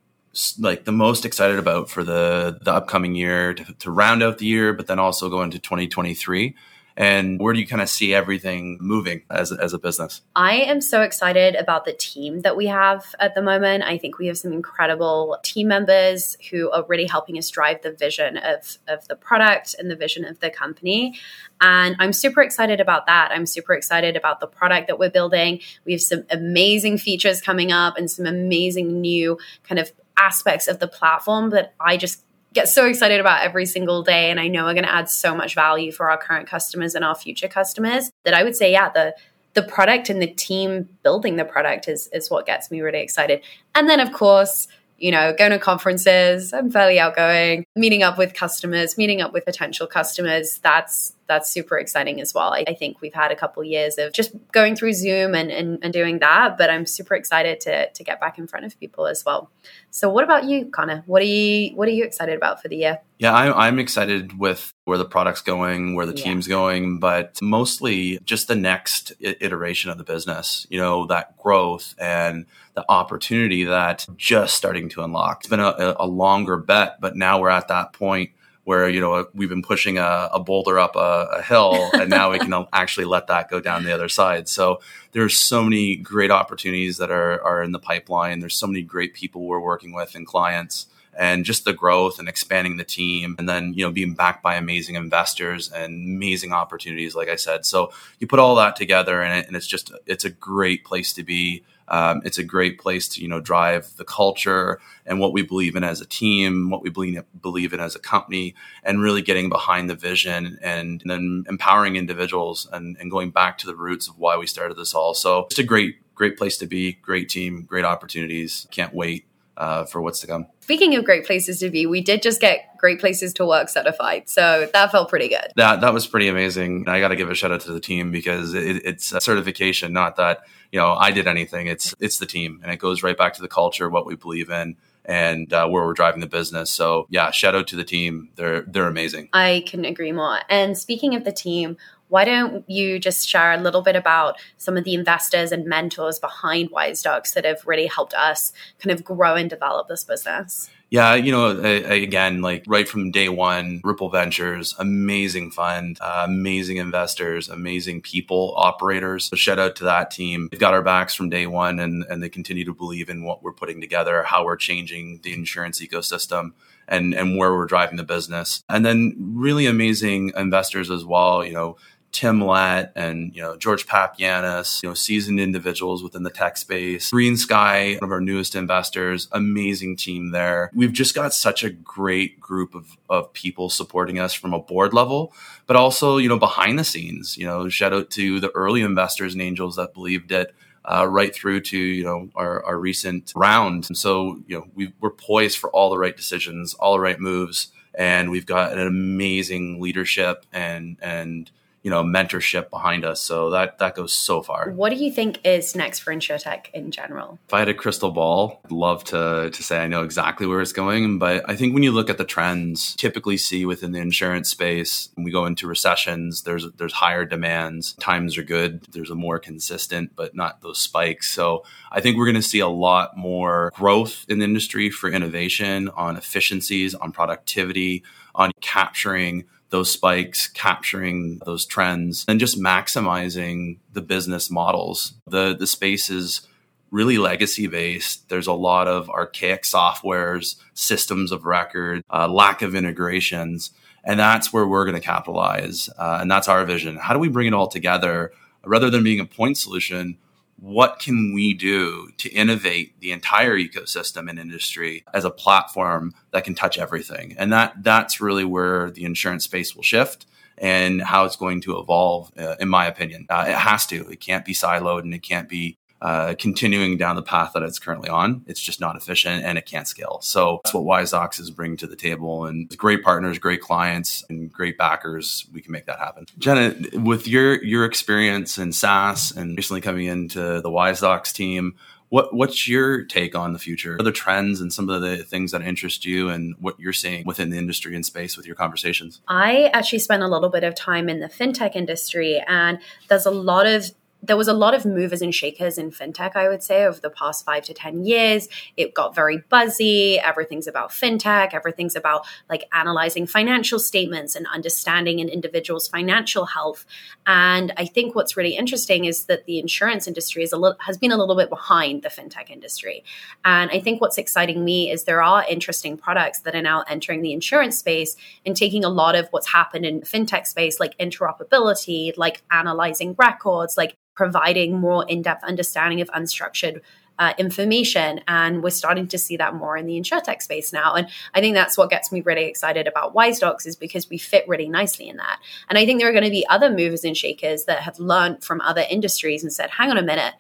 like 0.57 0.85
the 0.85 0.93
most 0.93 1.25
excited 1.25 1.59
about 1.59 1.89
for 1.89 2.03
the, 2.03 2.57
the 2.61 2.73
upcoming 2.73 3.15
year 3.15 3.53
to, 3.53 3.73
to 3.73 3.91
round 3.91 4.23
out 4.23 4.37
the 4.37 4.45
year, 4.45 4.71
but 4.71 4.87
then 4.87 4.99
also 4.99 5.29
go 5.29 5.43
into 5.43 5.59
2023? 5.59 6.55
And 6.95 7.39
where 7.39 7.53
do 7.53 7.59
you 7.59 7.67
kind 7.67 7.81
of 7.81 7.89
see 7.89 8.13
everything 8.13 8.77
moving 8.79 9.23
as, 9.29 9.51
as 9.51 9.73
a 9.73 9.79
business? 9.79 10.21
I 10.35 10.57
am 10.57 10.81
so 10.81 11.01
excited 11.01 11.55
about 11.55 11.85
the 11.85 11.93
team 11.93 12.41
that 12.41 12.55
we 12.55 12.67
have 12.67 13.15
at 13.19 13.35
the 13.35 13.41
moment. 13.41 13.83
I 13.83 13.97
think 13.97 14.19
we 14.19 14.27
have 14.27 14.37
some 14.37 14.53
incredible 14.53 15.37
team 15.43 15.67
members 15.67 16.37
who 16.51 16.69
are 16.71 16.85
really 16.87 17.07
helping 17.07 17.37
us 17.37 17.49
drive 17.49 17.81
the 17.81 17.91
vision 17.91 18.37
of, 18.37 18.77
of 18.87 19.07
the 19.07 19.15
product 19.15 19.75
and 19.79 19.89
the 19.89 19.95
vision 19.95 20.25
of 20.25 20.39
the 20.39 20.49
company. 20.49 21.19
And 21.61 21.95
I'm 21.99 22.13
super 22.13 22.41
excited 22.41 22.79
about 22.79 23.07
that. 23.07 23.31
I'm 23.31 23.45
super 23.45 23.73
excited 23.73 24.15
about 24.15 24.39
the 24.39 24.47
product 24.47 24.87
that 24.87 24.99
we're 24.99 25.09
building. 25.09 25.61
We 25.85 25.93
have 25.93 26.01
some 26.01 26.25
amazing 26.29 26.97
features 26.97 27.41
coming 27.41 27.71
up 27.71 27.97
and 27.97 28.09
some 28.09 28.25
amazing 28.25 29.01
new 29.01 29.37
kind 29.63 29.79
of 29.79 29.91
aspects 30.17 30.67
of 30.67 30.79
the 30.79 30.87
platform 30.87 31.49
that 31.51 31.73
I 31.79 31.97
just 31.97 32.23
get 32.53 32.69
so 32.69 32.85
excited 32.85 33.19
about 33.19 33.43
every 33.43 33.65
single 33.65 34.03
day 34.03 34.29
and 34.29 34.39
I 34.39 34.47
know 34.47 34.65
are 34.65 34.73
going 34.73 34.85
to 34.85 34.93
add 34.93 35.09
so 35.09 35.35
much 35.35 35.55
value 35.55 35.91
for 35.91 36.09
our 36.09 36.17
current 36.17 36.47
customers 36.47 36.95
and 36.95 37.03
our 37.03 37.15
future 37.15 37.47
customers 37.47 38.11
that 38.25 38.33
I 38.33 38.43
would 38.43 38.55
say 38.55 38.71
yeah 38.71 38.89
the 38.89 39.15
the 39.53 39.63
product 39.63 40.09
and 40.09 40.21
the 40.21 40.27
team 40.27 40.89
building 41.03 41.35
the 41.35 41.45
product 41.45 41.87
is 41.87 42.07
is 42.13 42.29
what 42.29 42.45
gets 42.45 42.71
me 42.71 42.81
really 42.81 43.01
excited. 43.01 43.41
And 43.75 43.89
then 43.89 43.99
of 43.99 44.11
course, 44.11 44.67
you 44.97 45.11
know, 45.11 45.33
going 45.37 45.51
to 45.51 45.59
conferences, 45.59 46.53
I'm 46.53 46.71
fairly 46.71 46.99
outgoing, 46.99 47.65
meeting 47.75 48.03
up 48.03 48.17
with 48.17 48.33
customers, 48.33 48.97
meeting 48.97 49.21
up 49.21 49.33
with 49.33 49.45
potential 49.45 49.85
customers, 49.85 50.59
that's 50.63 51.13
that's 51.27 51.49
super 51.49 51.77
exciting 51.77 52.19
as 52.19 52.33
well. 52.33 52.53
I, 52.53 52.65
I 52.67 52.73
think 52.73 53.01
we've 53.01 53.13
had 53.13 53.31
a 53.31 53.35
couple 53.35 53.63
years 53.63 53.97
of 53.97 54.13
just 54.13 54.33
going 54.51 54.75
through 54.75 54.93
Zoom 54.93 55.35
and, 55.35 55.51
and, 55.51 55.79
and 55.81 55.93
doing 55.93 56.19
that, 56.19 56.57
but 56.57 56.69
I'm 56.69 56.85
super 56.85 57.15
excited 57.15 57.59
to 57.61 57.89
to 57.89 58.03
get 58.03 58.19
back 58.19 58.37
in 58.37 58.47
front 58.47 58.65
of 58.65 58.79
people 58.79 59.07
as 59.07 59.23
well. 59.25 59.49
So, 59.89 60.09
what 60.09 60.23
about 60.23 60.45
you, 60.45 60.65
Connor? 60.65 61.03
What 61.05 61.21
are 61.21 61.25
you 61.25 61.75
What 61.75 61.87
are 61.87 61.91
you 61.91 62.03
excited 62.03 62.35
about 62.35 62.61
for 62.61 62.67
the 62.67 62.77
year? 62.77 62.99
Yeah, 63.19 63.33
I'm, 63.33 63.53
I'm 63.53 63.79
excited 63.79 64.37
with 64.37 64.73
where 64.83 64.97
the 64.97 65.05
product's 65.05 65.41
going, 65.41 65.95
where 65.95 66.05
the 66.05 66.15
yeah. 66.15 66.23
team's 66.23 66.47
going, 66.47 66.99
but 66.99 67.39
mostly 67.41 68.19
just 68.25 68.49
the 68.49 68.55
next 68.55 69.13
iteration 69.21 69.91
of 69.91 69.97
the 69.97 70.03
business. 70.03 70.67
You 70.69 70.79
know, 70.79 71.05
that 71.07 71.37
growth 71.37 71.95
and 71.97 72.45
the 72.73 72.83
opportunity 72.89 73.63
that 73.65 74.05
just 74.17 74.55
starting 74.55 74.89
to 74.89 75.03
unlock. 75.03 75.41
It's 75.41 75.49
been 75.49 75.59
a, 75.59 75.95
a 75.99 76.07
longer 76.07 76.57
bet, 76.57 76.99
but 76.99 77.15
now 77.15 77.39
we're 77.39 77.49
at 77.49 77.69
that 77.69 77.93
point 77.93 78.31
where 78.63 78.87
you 78.87 79.01
know 79.01 79.13
uh, 79.13 79.23
we've 79.33 79.49
been 79.49 79.61
pushing 79.61 79.97
a, 79.97 80.29
a 80.31 80.39
boulder 80.39 80.79
up 80.79 80.95
a, 80.95 81.27
a 81.33 81.41
hill 81.41 81.89
and 81.93 82.09
now 82.09 82.31
we 82.31 82.39
can 82.39 82.65
actually 82.73 83.05
let 83.05 83.27
that 83.27 83.49
go 83.49 83.59
down 83.59 83.83
the 83.83 83.93
other 83.93 84.09
side. 84.09 84.47
So 84.47 84.81
there's 85.11 85.37
so 85.37 85.63
many 85.63 85.95
great 85.95 86.31
opportunities 86.31 86.97
that 86.97 87.11
are, 87.11 87.41
are 87.43 87.61
in 87.63 87.71
the 87.71 87.79
pipeline. 87.79 88.39
There's 88.39 88.57
so 88.57 88.67
many 88.67 88.81
great 88.81 89.13
people 89.13 89.45
we're 89.45 89.59
working 89.59 89.93
with 89.93 90.15
and 90.15 90.25
clients 90.25 90.87
and 91.15 91.45
just 91.45 91.65
the 91.65 91.73
growth 91.73 92.17
and 92.19 92.27
expanding 92.27 92.77
the 92.77 92.83
team 92.83 93.35
and 93.37 93.47
then 93.47 93.73
you 93.73 93.85
know 93.85 93.91
being 93.91 94.13
backed 94.13 94.41
by 94.41 94.55
amazing 94.55 94.95
investors 94.95 95.71
and 95.71 96.15
amazing 96.15 96.51
opportunities 96.51 97.15
like 97.15 97.29
i 97.29 97.35
said. 97.35 97.65
So 97.65 97.91
you 98.19 98.27
put 98.27 98.39
all 98.39 98.55
that 98.55 98.75
together 98.75 99.21
and, 99.21 99.39
it, 99.39 99.47
and 99.47 99.55
it's 99.55 99.67
just 99.67 99.91
it's 100.05 100.25
a 100.25 100.29
great 100.29 100.83
place 100.83 101.13
to 101.13 101.23
be 101.23 101.63
um, 101.87 102.21
it's 102.23 102.37
a 102.37 102.43
great 102.43 102.79
place 102.79 103.07
to 103.09 103.21
you 103.21 103.27
know 103.27 103.39
drive 103.39 103.95
the 103.97 104.05
culture 104.05 104.79
and 105.05 105.19
what 105.19 105.33
we 105.33 105.41
believe 105.41 105.75
in 105.75 105.83
as 105.83 106.01
a 106.01 106.05
team, 106.05 106.69
what 106.69 106.81
we 106.81 106.89
believe 106.89 107.23
believe 107.41 107.73
in 107.73 107.79
as 107.79 107.95
a 107.95 107.99
company, 107.99 108.55
and 108.83 109.01
really 109.01 109.21
getting 109.21 109.49
behind 109.49 109.89
the 109.89 109.95
vision 109.95 110.57
and, 110.61 111.01
and 111.01 111.11
then 111.11 111.43
empowering 111.47 111.95
individuals 111.95 112.67
and, 112.71 112.97
and 112.99 113.11
going 113.11 113.31
back 113.31 113.57
to 113.57 113.67
the 113.67 113.75
roots 113.75 114.07
of 114.07 114.17
why 114.17 114.37
we 114.37 114.47
started 114.47 114.77
this 114.77 114.93
all. 114.93 115.13
So 115.13 115.45
it's 115.49 115.59
a 115.59 115.63
great 115.63 115.97
great 116.15 116.37
place 116.37 116.57
to 116.59 116.67
be, 116.67 116.93
great 116.93 117.27
team, 117.27 117.63
great 117.63 117.85
opportunities. 117.85 118.67
Can't 118.71 118.93
wait 118.93 119.25
uh, 119.57 119.85
for 119.85 120.01
what's 120.01 120.19
to 120.21 120.27
come. 120.27 120.47
Speaking 120.61 120.95
of 120.95 121.03
great 121.03 121.25
places 121.25 121.59
to 121.59 121.69
be, 121.69 121.85
we 121.85 122.01
did 122.01 122.21
just 122.21 122.41
get 122.41 122.77
great 122.77 122.99
places 122.99 123.33
to 123.33 123.45
work 123.45 123.69
certified, 123.69 124.29
so 124.29 124.67
that 124.73 124.91
felt 124.91 125.09
pretty 125.09 125.27
good. 125.27 125.51
That 125.55 125.81
that 125.81 125.93
was 125.93 126.07
pretty 126.07 126.27
amazing. 126.27 126.87
I 126.87 126.99
got 126.99 127.09
to 127.09 127.15
give 127.15 127.29
a 127.29 127.35
shout 127.35 127.51
out 127.51 127.61
to 127.61 127.71
the 127.71 127.79
team 127.79 128.11
because 128.11 128.53
it, 128.53 128.85
it's 128.85 129.11
a 129.11 129.21
certification, 129.21 129.93
not 129.93 130.15
that 130.17 130.41
you 130.71 130.79
know 130.79 130.93
I 130.93 131.11
did 131.11 131.27
anything. 131.27 131.67
It's 131.67 131.93
it's 131.99 132.17
the 132.17 132.25
team, 132.25 132.59
and 132.63 132.71
it 132.71 132.77
goes 132.77 133.03
right 133.03 133.17
back 133.17 133.33
to 133.35 133.41
the 133.41 133.47
culture, 133.47 133.89
what 133.89 134.05
we 134.05 134.15
believe 134.15 134.49
in, 134.49 134.77
and 135.05 135.51
uh, 135.51 135.67
where 135.67 135.85
we're 135.85 135.93
driving 135.93 136.21
the 136.21 136.27
business. 136.27 136.71
So 136.71 137.07
yeah, 137.09 137.31
shout 137.31 137.55
out 137.55 137.67
to 137.67 137.75
the 137.75 137.83
team. 137.83 138.29
They're 138.35 138.61
they're 138.61 138.87
amazing. 138.87 139.29
I 139.33 139.63
couldn't 139.69 139.85
agree 139.85 140.11
more. 140.11 140.39
And 140.49 140.77
speaking 140.77 141.15
of 141.15 141.25
the 141.25 141.31
team, 141.31 141.77
why 142.09 142.25
don't 142.25 142.69
you 142.69 142.99
just 142.99 143.27
share 143.27 143.53
a 143.53 143.57
little 143.57 143.81
bit 143.81 143.95
about 143.95 144.35
some 144.57 144.77
of 144.77 144.83
the 144.83 144.93
investors 144.93 145.51
and 145.51 145.65
mentors 145.65 146.19
behind 146.19 146.69
Wise 146.69 147.01
WiseDocs 147.01 147.33
that 147.33 147.45
have 147.45 147.65
really 147.65 147.87
helped 147.87 148.13
us 148.13 148.53
kind 148.79 148.91
of 148.91 149.03
grow 149.03 149.35
and 149.35 149.49
develop 149.49 149.87
this 149.87 150.03
business? 150.03 150.69
Yeah, 150.93 151.15
you 151.15 151.31
know, 151.31 151.59
again, 151.59 152.43
like 152.43 152.65
right 152.67 152.87
from 152.87 153.09
day 153.09 153.27
one, 153.27 153.81
Ripple 153.83 154.09
Ventures, 154.09 154.75
amazing 154.77 155.49
fund, 155.49 155.97
uh, 155.99 156.25
amazing 156.27 156.77
investors, 156.77 157.49
amazing 157.49 158.01
people, 158.01 158.53
operators. 158.57 159.25
So 159.25 159.35
shout 159.35 159.57
out 159.57 159.75
to 159.77 159.85
that 159.85 160.11
team. 160.11 160.49
They've 160.51 160.59
got 160.59 160.75
our 160.75 160.83
backs 160.83 161.15
from 161.15 161.31
day 161.31 161.47
one 161.47 161.79
and, 161.79 162.05
and 162.07 162.21
they 162.21 162.29
continue 162.29 162.63
to 162.65 162.75
believe 162.75 163.09
in 163.09 163.23
what 163.23 163.41
we're 163.41 163.53
putting 163.53 163.81
together, 163.81 164.21
how 164.21 164.45
we're 164.45 164.55
changing 164.55 165.21
the 165.23 165.33
insurance 165.33 165.81
ecosystem 165.81 166.51
and, 166.87 167.15
and 167.15 167.37
where 167.39 167.53
we're 167.53 167.65
driving 167.65 167.97
the 167.97 168.03
business. 168.03 168.63
And 168.69 168.85
then 168.85 169.15
really 169.33 169.65
amazing 169.65 170.33
investors 170.37 170.91
as 170.91 171.03
well, 171.03 171.43
you 171.43 171.53
know, 171.53 171.77
Tim 172.13 172.39
Lett 172.39 172.93
and 172.95 173.35
you 173.35 173.41
know 173.41 173.57
George 173.57 173.87
Papianis, 173.87 174.81
you 174.83 174.89
know 174.89 174.93
seasoned 174.93 175.39
individuals 175.39 176.03
within 176.03 176.23
the 176.23 176.29
tech 176.29 176.55
space. 176.57 177.09
Green 177.09 177.35
Sky, 177.35 177.95
one 177.95 178.07
of 178.07 178.11
our 178.11 178.21
newest 178.21 178.55
investors, 178.55 179.27
amazing 179.31 179.97
team 179.97 180.31
there. 180.31 180.69
We've 180.73 180.93
just 180.93 181.15
got 181.15 181.33
such 181.33 181.63
a 181.63 181.71
great 181.71 182.39
group 182.39 182.75
of, 182.75 182.97
of 183.09 183.33
people 183.33 183.69
supporting 183.69 184.19
us 184.19 184.33
from 184.33 184.53
a 184.53 184.59
board 184.59 184.93
level, 184.93 185.33
but 185.65 185.75
also 185.75 186.17
you 186.17 186.29
know 186.29 186.37
behind 186.37 186.77
the 186.77 186.83
scenes. 186.83 187.35
You 187.35 187.47
know, 187.47 187.67
shout 187.67 187.93
out 187.93 188.11
to 188.11 188.39
the 188.39 188.51
early 188.51 188.81
investors 188.81 189.33
and 189.33 189.41
angels 189.41 189.75
that 189.75 189.93
believed 189.93 190.31
it. 190.31 190.55
Uh, 190.85 191.07
right 191.09 191.33
through 191.33 191.61
to 191.61 191.77
you 191.77 192.03
know 192.03 192.29
our, 192.35 192.61
our 192.65 192.77
recent 192.77 193.31
round. 193.37 193.85
And 193.87 193.97
so 193.97 194.43
you 194.47 194.57
know 194.57 194.67
we, 194.75 194.91
we're 194.99 195.11
poised 195.11 195.57
for 195.57 195.69
all 195.69 195.89
the 195.89 195.97
right 195.97 196.15
decisions, 196.15 196.73
all 196.73 196.91
the 196.91 196.99
right 196.99 197.21
moves, 197.21 197.71
and 197.95 198.29
we've 198.29 198.45
got 198.45 198.73
an 198.73 198.85
amazing 198.85 199.79
leadership 199.79 200.45
and 200.51 200.97
and 201.01 201.49
you 201.83 201.89
know 201.89 202.03
mentorship 202.03 202.69
behind 202.69 203.05
us. 203.05 203.21
So 203.21 203.49
that 203.51 203.77
that 203.79 203.95
goes 203.95 204.13
so 204.13 204.41
far. 204.41 204.71
What 204.71 204.89
do 204.89 204.95
you 204.95 205.11
think 205.11 205.39
is 205.45 205.75
next 205.75 205.99
for 205.99 206.13
insurtech 206.13 206.71
in 206.73 206.91
general? 206.91 207.37
If 207.47 207.53
i 207.53 207.59
had 207.59 207.69
a 207.69 207.73
crystal 207.73 208.11
ball 208.11 208.61
i'd 208.65 208.71
love 208.71 209.03
to 209.03 209.49
to 209.51 209.63
say 209.63 209.79
i 209.79 209.87
know 209.87 210.03
exactly 210.03 210.47
where 210.47 210.61
it's 210.61 210.73
going. 210.73 211.19
But 211.19 211.47
i 211.49 211.55
think 211.55 211.73
when 211.73 211.83
you 211.83 211.91
look 211.91 212.09
at 212.09 212.17
the 212.17 212.25
trends 212.25 212.95
typically 212.95 213.37
see 213.37 213.65
within 213.65 213.91
the 213.91 213.99
insurance 213.99 214.49
space 214.49 215.09
when 215.15 215.25
we 215.25 215.31
go 215.31 215.45
into 215.45 215.67
recessions 215.67 216.43
there's 216.43 216.65
there's 216.77 216.93
higher 216.93 217.25
demands. 217.25 217.93
Times 217.93 218.37
are 218.37 218.43
good. 218.43 218.83
There's 218.91 219.11
a 219.11 219.15
more 219.15 219.37
consistent 219.37 220.15
but 220.15 220.35
not 220.35 220.61
those 220.61 220.79
spikes. 220.79 221.29
So 221.29 221.63
i 221.91 221.99
think 221.99 222.17
we're 222.17 222.25
going 222.25 222.35
to 222.35 222.41
see 222.41 222.59
a 222.59 222.67
lot 222.67 223.17
more 223.17 223.71
growth 223.75 224.25
in 224.29 224.39
the 224.39 224.45
industry 224.45 224.89
for 224.89 225.09
innovation 225.09 225.89
on 225.89 226.15
efficiencies 226.15 226.95
on 226.95 227.11
productivity 227.11 228.03
on 228.35 228.51
capturing 228.61 229.45
those 229.73 229.89
spikes, 229.89 230.47
capturing 230.47 231.39
those 231.47 231.65
trends, 231.65 232.25
and 232.27 232.39
just 232.39 232.61
maximizing 232.61 233.79
the 233.91 234.03
business 234.03 234.51
models. 234.51 235.15
The 235.25 235.55
the 235.57 235.65
space 235.65 236.11
is 236.11 236.47
really 236.91 237.17
legacy 237.17 237.65
based. 237.65 238.29
There's 238.29 238.45
a 238.45 238.53
lot 238.53 238.87
of 238.87 239.09
archaic 239.09 239.63
softwares, 239.63 240.57
systems 240.75 241.31
of 241.31 241.45
record, 241.45 242.03
uh, 242.13 242.27
lack 242.27 242.61
of 242.61 242.75
integrations, 242.75 243.71
and 244.03 244.19
that's 244.19 244.53
where 244.53 244.67
we're 244.67 244.85
going 244.85 245.01
to 245.01 245.01
capitalize. 245.01 245.89
Uh, 245.97 246.19
and 246.21 246.29
that's 246.29 246.47
our 246.47 246.63
vision. 246.65 246.97
How 246.97 247.15
do 247.15 247.19
we 247.19 247.27
bring 247.27 247.47
it 247.47 247.55
all 247.55 247.67
together 247.67 248.31
rather 248.63 248.91
than 248.91 249.03
being 249.03 249.19
a 249.19 249.25
point 249.25 249.57
solution? 249.57 250.19
What 250.63 250.97
can 250.97 251.33
we 251.33 251.53
do 251.53 252.09
to 252.15 252.29
innovate 252.29 252.97
the 253.01 253.11
entire 253.11 253.57
ecosystem 253.57 254.29
and 254.29 254.39
industry 254.39 255.03
as 255.13 255.25
a 255.25 255.29
platform 255.29 256.13
that 256.31 256.45
can 256.45 256.55
touch 256.55 256.77
everything? 256.77 257.35
And 257.37 257.51
that 257.51 257.83
that's 257.83 258.21
really 258.21 258.45
where 258.45 258.89
the 258.89 259.03
insurance 259.03 259.43
space 259.43 259.75
will 259.75 259.83
shift 259.83 260.25
and 260.57 261.01
how 261.01 261.25
it's 261.25 261.35
going 261.35 261.59
to 261.59 261.79
evolve, 261.79 262.31
uh, 262.37 262.55
in 262.61 262.69
my 262.69 262.85
opinion. 262.85 263.25
Uh, 263.29 263.43
it 263.49 263.55
has 263.55 263.85
to. 263.87 264.07
It 264.09 264.21
can't 264.21 264.45
be 264.45 264.53
siloed 264.53 265.01
and 265.01 265.13
it 265.13 265.21
can't 265.21 265.49
be 265.49 265.77
uh, 266.03 266.35
continuing 266.37 266.97
down 266.97 267.15
the 267.15 267.23
path 267.23 267.53
that 267.53 267.63
it's 267.63 267.79
currently 267.79 268.09
on. 268.09 268.43
It's 268.45 268.59
just 268.59 268.81
not 268.81 268.97
efficient 268.97 269.45
and 269.45 269.57
it 269.57 269.65
can't 269.65 269.87
scale. 269.87 270.19
So 270.21 270.59
that's 270.61 270.73
what 270.73 270.83
WiseDocs 270.83 271.39
is 271.39 271.49
bringing 271.49 271.77
to 271.77 271.87
the 271.87 271.95
table. 271.95 272.45
And 272.45 272.69
great 272.77 273.03
partners, 273.03 273.39
great 273.39 273.61
clients, 273.61 274.25
and 274.29 274.51
great 274.51 274.77
backers, 274.77 275.47
we 275.53 275.61
can 275.61 275.71
make 275.71 275.85
that 275.85 275.99
happen. 275.99 276.25
Jenna, 276.37 276.75
with 276.99 277.25
your 277.25 277.63
your 277.63 277.85
experience 277.85 278.57
in 278.57 278.73
SaaS 278.73 279.31
and 279.31 279.55
recently 279.55 279.79
coming 279.79 280.07
into 280.07 280.59
the 280.59 280.69
WiseDocs 280.69 281.31
team, 281.31 281.75
what 282.09 282.33
what's 282.33 282.67
your 282.67 283.05
take 283.05 283.33
on 283.33 283.53
the 283.53 283.59
future? 283.59 283.97
The 283.97 284.11
trends 284.11 284.59
and 284.59 284.73
some 284.73 284.89
of 284.89 285.01
the 285.01 285.23
things 285.23 285.53
that 285.53 285.61
interest 285.61 286.05
you 286.05 286.27
and 286.27 286.53
what 286.59 286.77
you're 286.81 286.91
seeing 286.91 287.25
within 287.25 287.49
the 287.49 287.57
industry 287.57 287.95
and 287.95 288.05
space 288.05 288.35
with 288.35 288.45
your 288.45 288.57
conversations? 288.57 289.21
I 289.29 289.71
actually 289.73 289.99
spent 289.99 290.21
a 290.21 290.27
little 290.27 290.49
bit 290.49 290.65
of 290.65 290.75
time 290.75 291.07
in 291.07 291.21
the 291.21 291.29
fintech 291.29 291.77
industry 291.77 292.43
and 292.45 292.79
there's 293.07 293.25
a 293.25 293.31
lot 293.31 293.67
of 293.67 293.89
there 294.23 294.37
was 294.37 294.47
a 294.47 294.53
lot 294.53 294.73
of 294.73 294.85
movers 294.85 295.21
and 295.21 295.35
shakers 295.35 295.77
in 295.77 295.91
fintech, 295.91 296.35
I 296.35 296.47
would 296.47 296.63
say, 296.63 296.85
over 296.85 296.99
the 296.99 297.09
past 297.09 297.45
five 297.45 297.63
to 297.65 297.73
10 297.73 298.05
years. 298.05 298.47
It 298.77 298.93
got 298.93 299.13
very 299.13 299.43
buzzy. 299.49 300.17
Everything's 300.17 300.65
about 300.65 300.91
fintech. 300.91 301.53
Everything's 301.53 301.95
about 301.95 302.25
like 302.49 302.63
analyzing 302.71 303.27
financial 303.27 303.79
statements 303.79 304.35
and 304.35 304.47
understanding 304.47 305.19
an 305.19 305.27
individual's 305.27 305.89
financial 305.89 306.45
health. 306.45 306.85
And 307.27 307.73
I 307.75 307.85
think 307.85 308.15
what's 308.15 308.37
really 308.37 308.55
interesting 308.55 309.03
is 309.05 309.25
that 309.25 309.45
the 309.45 309.59
insurance 309.59 310.07
industry 310.07 310.43
is 310.43 310.53
a 310.53 310.57
little, 310.57 310.77
has 310.79 310.97
been 310.97 311.11
a 311.11 311.17
little 311.17 311.35
bit 311.35 311.49
behind 311.49 312.03
the 312.03 312.09
fintech 312.09 312.49
industry. 312.49 313.03
And 313.43 313.69
I 313.71 313.81
think 313.81 313.99
what's 313.99 314.17
exciting 314.17 314.63
me 314.63 314.89
is 314.89 315.03
there 315.03 315.21
are 315.21 315.45
interesting 315.49 315.97
products 315.97 316.39
that 316.41 316.55
are 316.55 316.61
now 316.61 316.85
entering 316.87 317.21
the 317.21 317.33
insurance 317.33 317.77
space 317.77 318.15
and 318.45 318.55
taking 318.55 318.85
a 318.85 318.89
lot 318.89 319.15
of 319.15 319.27
what's 319.31 319.51
happened 319.51 319.85
in 319.85 319.99
the 319.99 320.05
fintech 320.05 320.47
space, 320.47 320.79
like 320.79 320.97
interoperability, 320.97 322.13
like 322.15 322.41
analyzing 322.49 323.15
records, 323.17 323.75
like 323.75 323.97
providing 324.15 324.79
more 324.79 325.05
in-depth 325.07 325.43
understanding 325.43 326.01
of 326.01 326.09
unstructured 326.11 326.81
uh, 327.19 327.33
information 327.37 328.21
and 328.27 328.63
we're 328.63 328.71
starting 328.71 329.07
to 329.07 329.17
see 329.17 329.37
that 329.37 329.53
more 329.53 329.77
in 329.77 329.85
the 329.85 329.99
insurtech 329.99 330.41
space 330.41 330.73
now. 330.73 330.95
And 330.95 331.07
i 331.33 331.41
think 331.41 331.53
that's 331.53 331.77
what 331.77 331.89
gets 331.89 332.11
me 332.11 332.21
really 332.21 332.45
excited 332.45 332.87
about 332.87 333.13
wisedocs 333.13 333.67
is 333.67 333.75
because 333.75 334.09
we 334.09 334.17
fit 334.17 334.47
really 334.47 334.67
nicely 334.67 335.07
in 335.07 335.17
that. 335.17 335.39
And 335.69 335.77
i 335.77 335.85
think 335.85 335.99
there 335.99 336.09
are 336.09 336.13
going 336.13 336.23
to 336.23 336.29
be 336.29 336.47
other 336.47 336.69
movers 336.69 337.03
and 337.03 337.15
shakers 337.15 337.65
that 337.65 337.81
have 337.81 337.99
learned 337.99 338.43
from 338.43 338.61
other 338.61 338.83
industries 338.89 339.43
and 339.43 339.53
said 339.53 339.69
hang 339.69 339.91
on 339.91 339.97
a 339.97 340.03
minute 340.03 340.33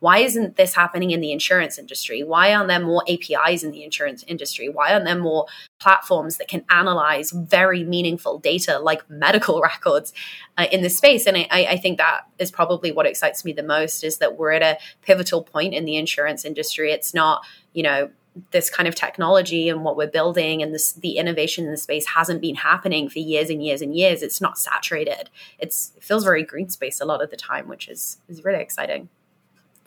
why 0.00 0.18
isn't 0.18 0.56
this 0.56 0.74
happening 0.74 1.10
in 1.10 1.20
the 1.20 1.30
insurance 1.30 1.78
industry? 1.78 2.22
Why 2.22 2.52
aren't 2.52 2.68
there 2.68 2.80
more 2.80 3.04
APIs 3.08 3.62
in 3.62 3.70
the 3.70 3.84
insurance 3.84 4.24
industry? 4.26 4.68
Why 4.68 4.92
aren't 4.92 5.04
there 5.04 5.18
more 5.18 5.46
platforms 5.78 6.38
that 6.38 6.48
can 6.48 6.64
analyze 6.70 7.30
very 7.30 7.84
meaningful 7.84 8.38
data 8.38 8.78
like 8.78 9.08
medical 9.08 9.60
records 9.62 10.12
uh, 10.56 10.66
in 10.72 10.80
this 10.82 10.96
space? 10.96 11.26
And 11.26 11.36
I, 11.36 11.46
I 11.50 11.76
think 11.76 11.98
that 11.98 12.22
is 12.38 12.50
probably 12.50 12.92
what 12.92 13.06
excites 13.06 13.44
me 13.44 13.52
the 13.52 13.62
most 13.62 14.02
is 14.02 14.18
that 14.18 14.38
we're 14.38 14.52
at 14.52 14.62
a 14.62 14.78
pivotal 15.02 15.42
point 15.42 15.74
in 15.74 15.84
the 15.84 15.96
insurance 15.96 16.46
industry. 16.46 16.92
It's 16.92 17.12
not, 17.12 17.44
you 17.74 17.82
know, 17.82 18.10
this 18.52 18.70
kind 18.70 18.88
of 18.88 18.94
technology 18.94 19.68
and 19.68 19.84
what 19.84 19.96
we're 19.96 20.06
building 20.06 20.62
and 20.62 20.72
this 20.72 20.92
the 20.92 21.16
innovation 21.18 21.64
in 21.64 21.72
the 21.72 21.76
space 21.76 22.06
hasn't 22.06 22.40
been 22.40 22.54
happening 22.54 23.08
for 23.08 23.18
years 23.18 23.50
and 23.50 23.62
years 23.62 23.82
and 23.82 23.94
years. 23.94 24.22
It's 24.22 24.40
not 24.40 24.56
saturated. 24.56 25.28
It's 25.58 25.92
it 25.96 26.04
feels 26.04 26.24
very 26.24 26.44
green 26.44 26.70
space 26.70 27.00
a 27.00 27.04
lot 27.04 27.22
of 27.22 27.30
the 27.30 27.36
time, 27.36 27.68
which 27.68 27.88
is 27.88 28.18
is 28.28 28.44
really 28.44 28.60
exciting 28.62 29.10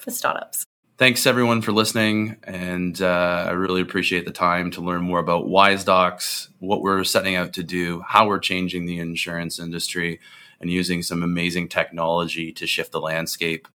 for 0.03 0.11
startups. 0.11 0.65
Thanks 0.97 1.25
everyone 1.25 1.63
for 1.63 1.71
listening, 1.71 2.37
and 2.43 3.01
uh, 3.01 3.45
I 3.47 3.51
really 3.51 3.81
appreciate 3.81 4.25
the 4.25 4.31
time 4.31 4.69
to 4.71 4.81
learn 4.81 5.01
more 5.01 5.17
about 5.17 5.47
WiseDocs, 5.47 6.49
what 6.59 6.81
we're 6.83 7.03
setting 7.03 7.35
out 7.35 7.53
to 7.53 7.63
do, 7.63 8.03
how 8.07 8.27
we're 8.27 8.39
changing 8.39 8.85
the 8.85 8.99
insurance 8.99 9.57
industry, 9.59 10.19
and 10.61 10.69
using 10.69 11.01
some 11.01 11.23
amazing 11.23 11.67
technology 11.67 12.51
to 12.53 12.67
shift 12.67 12.91
the 12.91 13.01
landscape, 13.01 13.67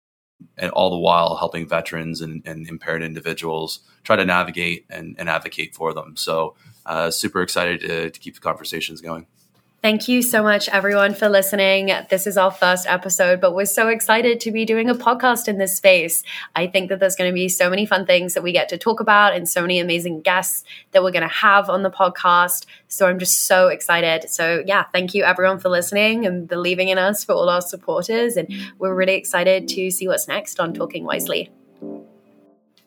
and 0.57 0.71
all 0.71 0.91
the 0.91 0.99
while 0.99 1.37
helping 1.37 1.67
veterans 1.67 2.21
and, 2.21 2.41
and 2.47 2.69
impaired 2.69 3.03
individuals 3.03 3.81
try 4.05 4.15
to 4.15 4.25
navigate 4.25 4.87
and, 4.89 5.17
and 5.19 5.29
advocate 5.29 5.75
for 5.75 5.93
them. 5.93 6.17
So, 6.17 6.55
uh, 6.87 7.11
super 7.11 7.43
excited 7.43 7.81
to, 7.81 8.11
to 8.11 8.21
keep 8.21 8.35
the 8.35 8.41
conversations 8.41 9.01
going. 9.01 9.27
Thank 9.81 10.09
you 10.09 10.23
so 10.23 10.43
much, 10.43 10.69
everyone, 10.69 11.15
for 11.15 11.29
listening. 11.29 11.93
This 12.11 12.27
is 12.27 12.37
our 12.37 12.51
first 12.51 12.85
episode, 12.89 13.41
but 13.41 13.55
we're 13.55 13.65
so 13.65 13.87
excited 13.87 14.41
to 14.41 14.51
be 14.51 14.65
doing 14.65 14.91
a 14.91 14.95
podcast 14.95 15.47
in 15.47 15.59
this 15.59 15.77
space. 15.77 16.25
I 16.57 16.67
think 16.67 16.89
that 16.89 16.99
there's 16.99 17.15
going 17.15 17.31
to 17.31 17.35
be 17.35 17.49
so 17.49 17.71
many 17.71 17.87
fun 17.87 18.05
things 18.05 18.35
that 18.35 18.43
we 18.43 18.51
get 18.51 18.69
to 18.71 18.77
talk 18.77 18.99
about 18.99 19.37
and 19.37 19.49
so 19.49 19.61
many 19.63 19.79
amazing 19.79 20.23
guests 20.23 20.65
that 20.91 21.05
we're 21.05 21.13
going 21.13 21.29
to 21.29 21.33
have 21.33 21.71
on 21.71 21.85
the 21.85 21.93
podcast. 21.93 22.67
So 22.89 23.07
I'm 23.07 23.21
just 23.21 23.47
so 23.47 23.69
excited. 23.69 24.29
So, 24.29 24.65
yeah, 24.67 24.83
thank 24.93 25.15
you, 25.15 25.23
everyone, 25.23 25.61
for 25.61 25.69
listening 25.69 26.27
and 26.27 26.49
believing 26.49 26.89
in 26.89 26.99
us 26.99 27.23
for 27.23 27.35
all 27.35 27.49
our 27.49 27.63
supporters. 27.63 28.37
And 28.37 28.53
we're 28.81 28.97
really 28.97 29.15
excited 29.15 29.69
to 29.69 29.93
see 29.93 30.09
what's 30.09 30.27
next 30.27 30.59
on 30.59 30.75
Talking 30.75 31.05
Wisely. 31.05 31.53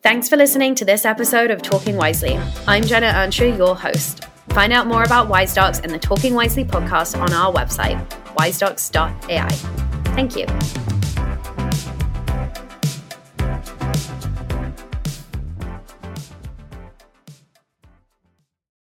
Thanks 0.04 0.28
for 0.28 0.36
listening 0.36 0.76
to 0.76 0.84
this 0.84 1.06
episode 1.06 1.52
of 1.52 1.62
Talking 1.62 1.96
Wisely. 1.96 2.38
I'm 2.68 2.84
Jenna 2.84 3.14
Earnshaw, 3.16 3.56
your 3.56 3.78
host. 3.78 4.28
Find 4.54 4.74
out 4.74 4.86
more 4.86 5.04
about 5.04 5.30
WiseDocs 5.30 5.84
and 5.84 5.92
the 5.94 6.00
Talking 6.00 6.34
Wisely 6.34 6.66
podcast 6.66 7.20
on 7.20 7.32
our 7.32 7.54
website, 7.54 8.06
wisedocs.ai. 8.36 9.50
Thank 10.14 10.36
you. 10.36 10.91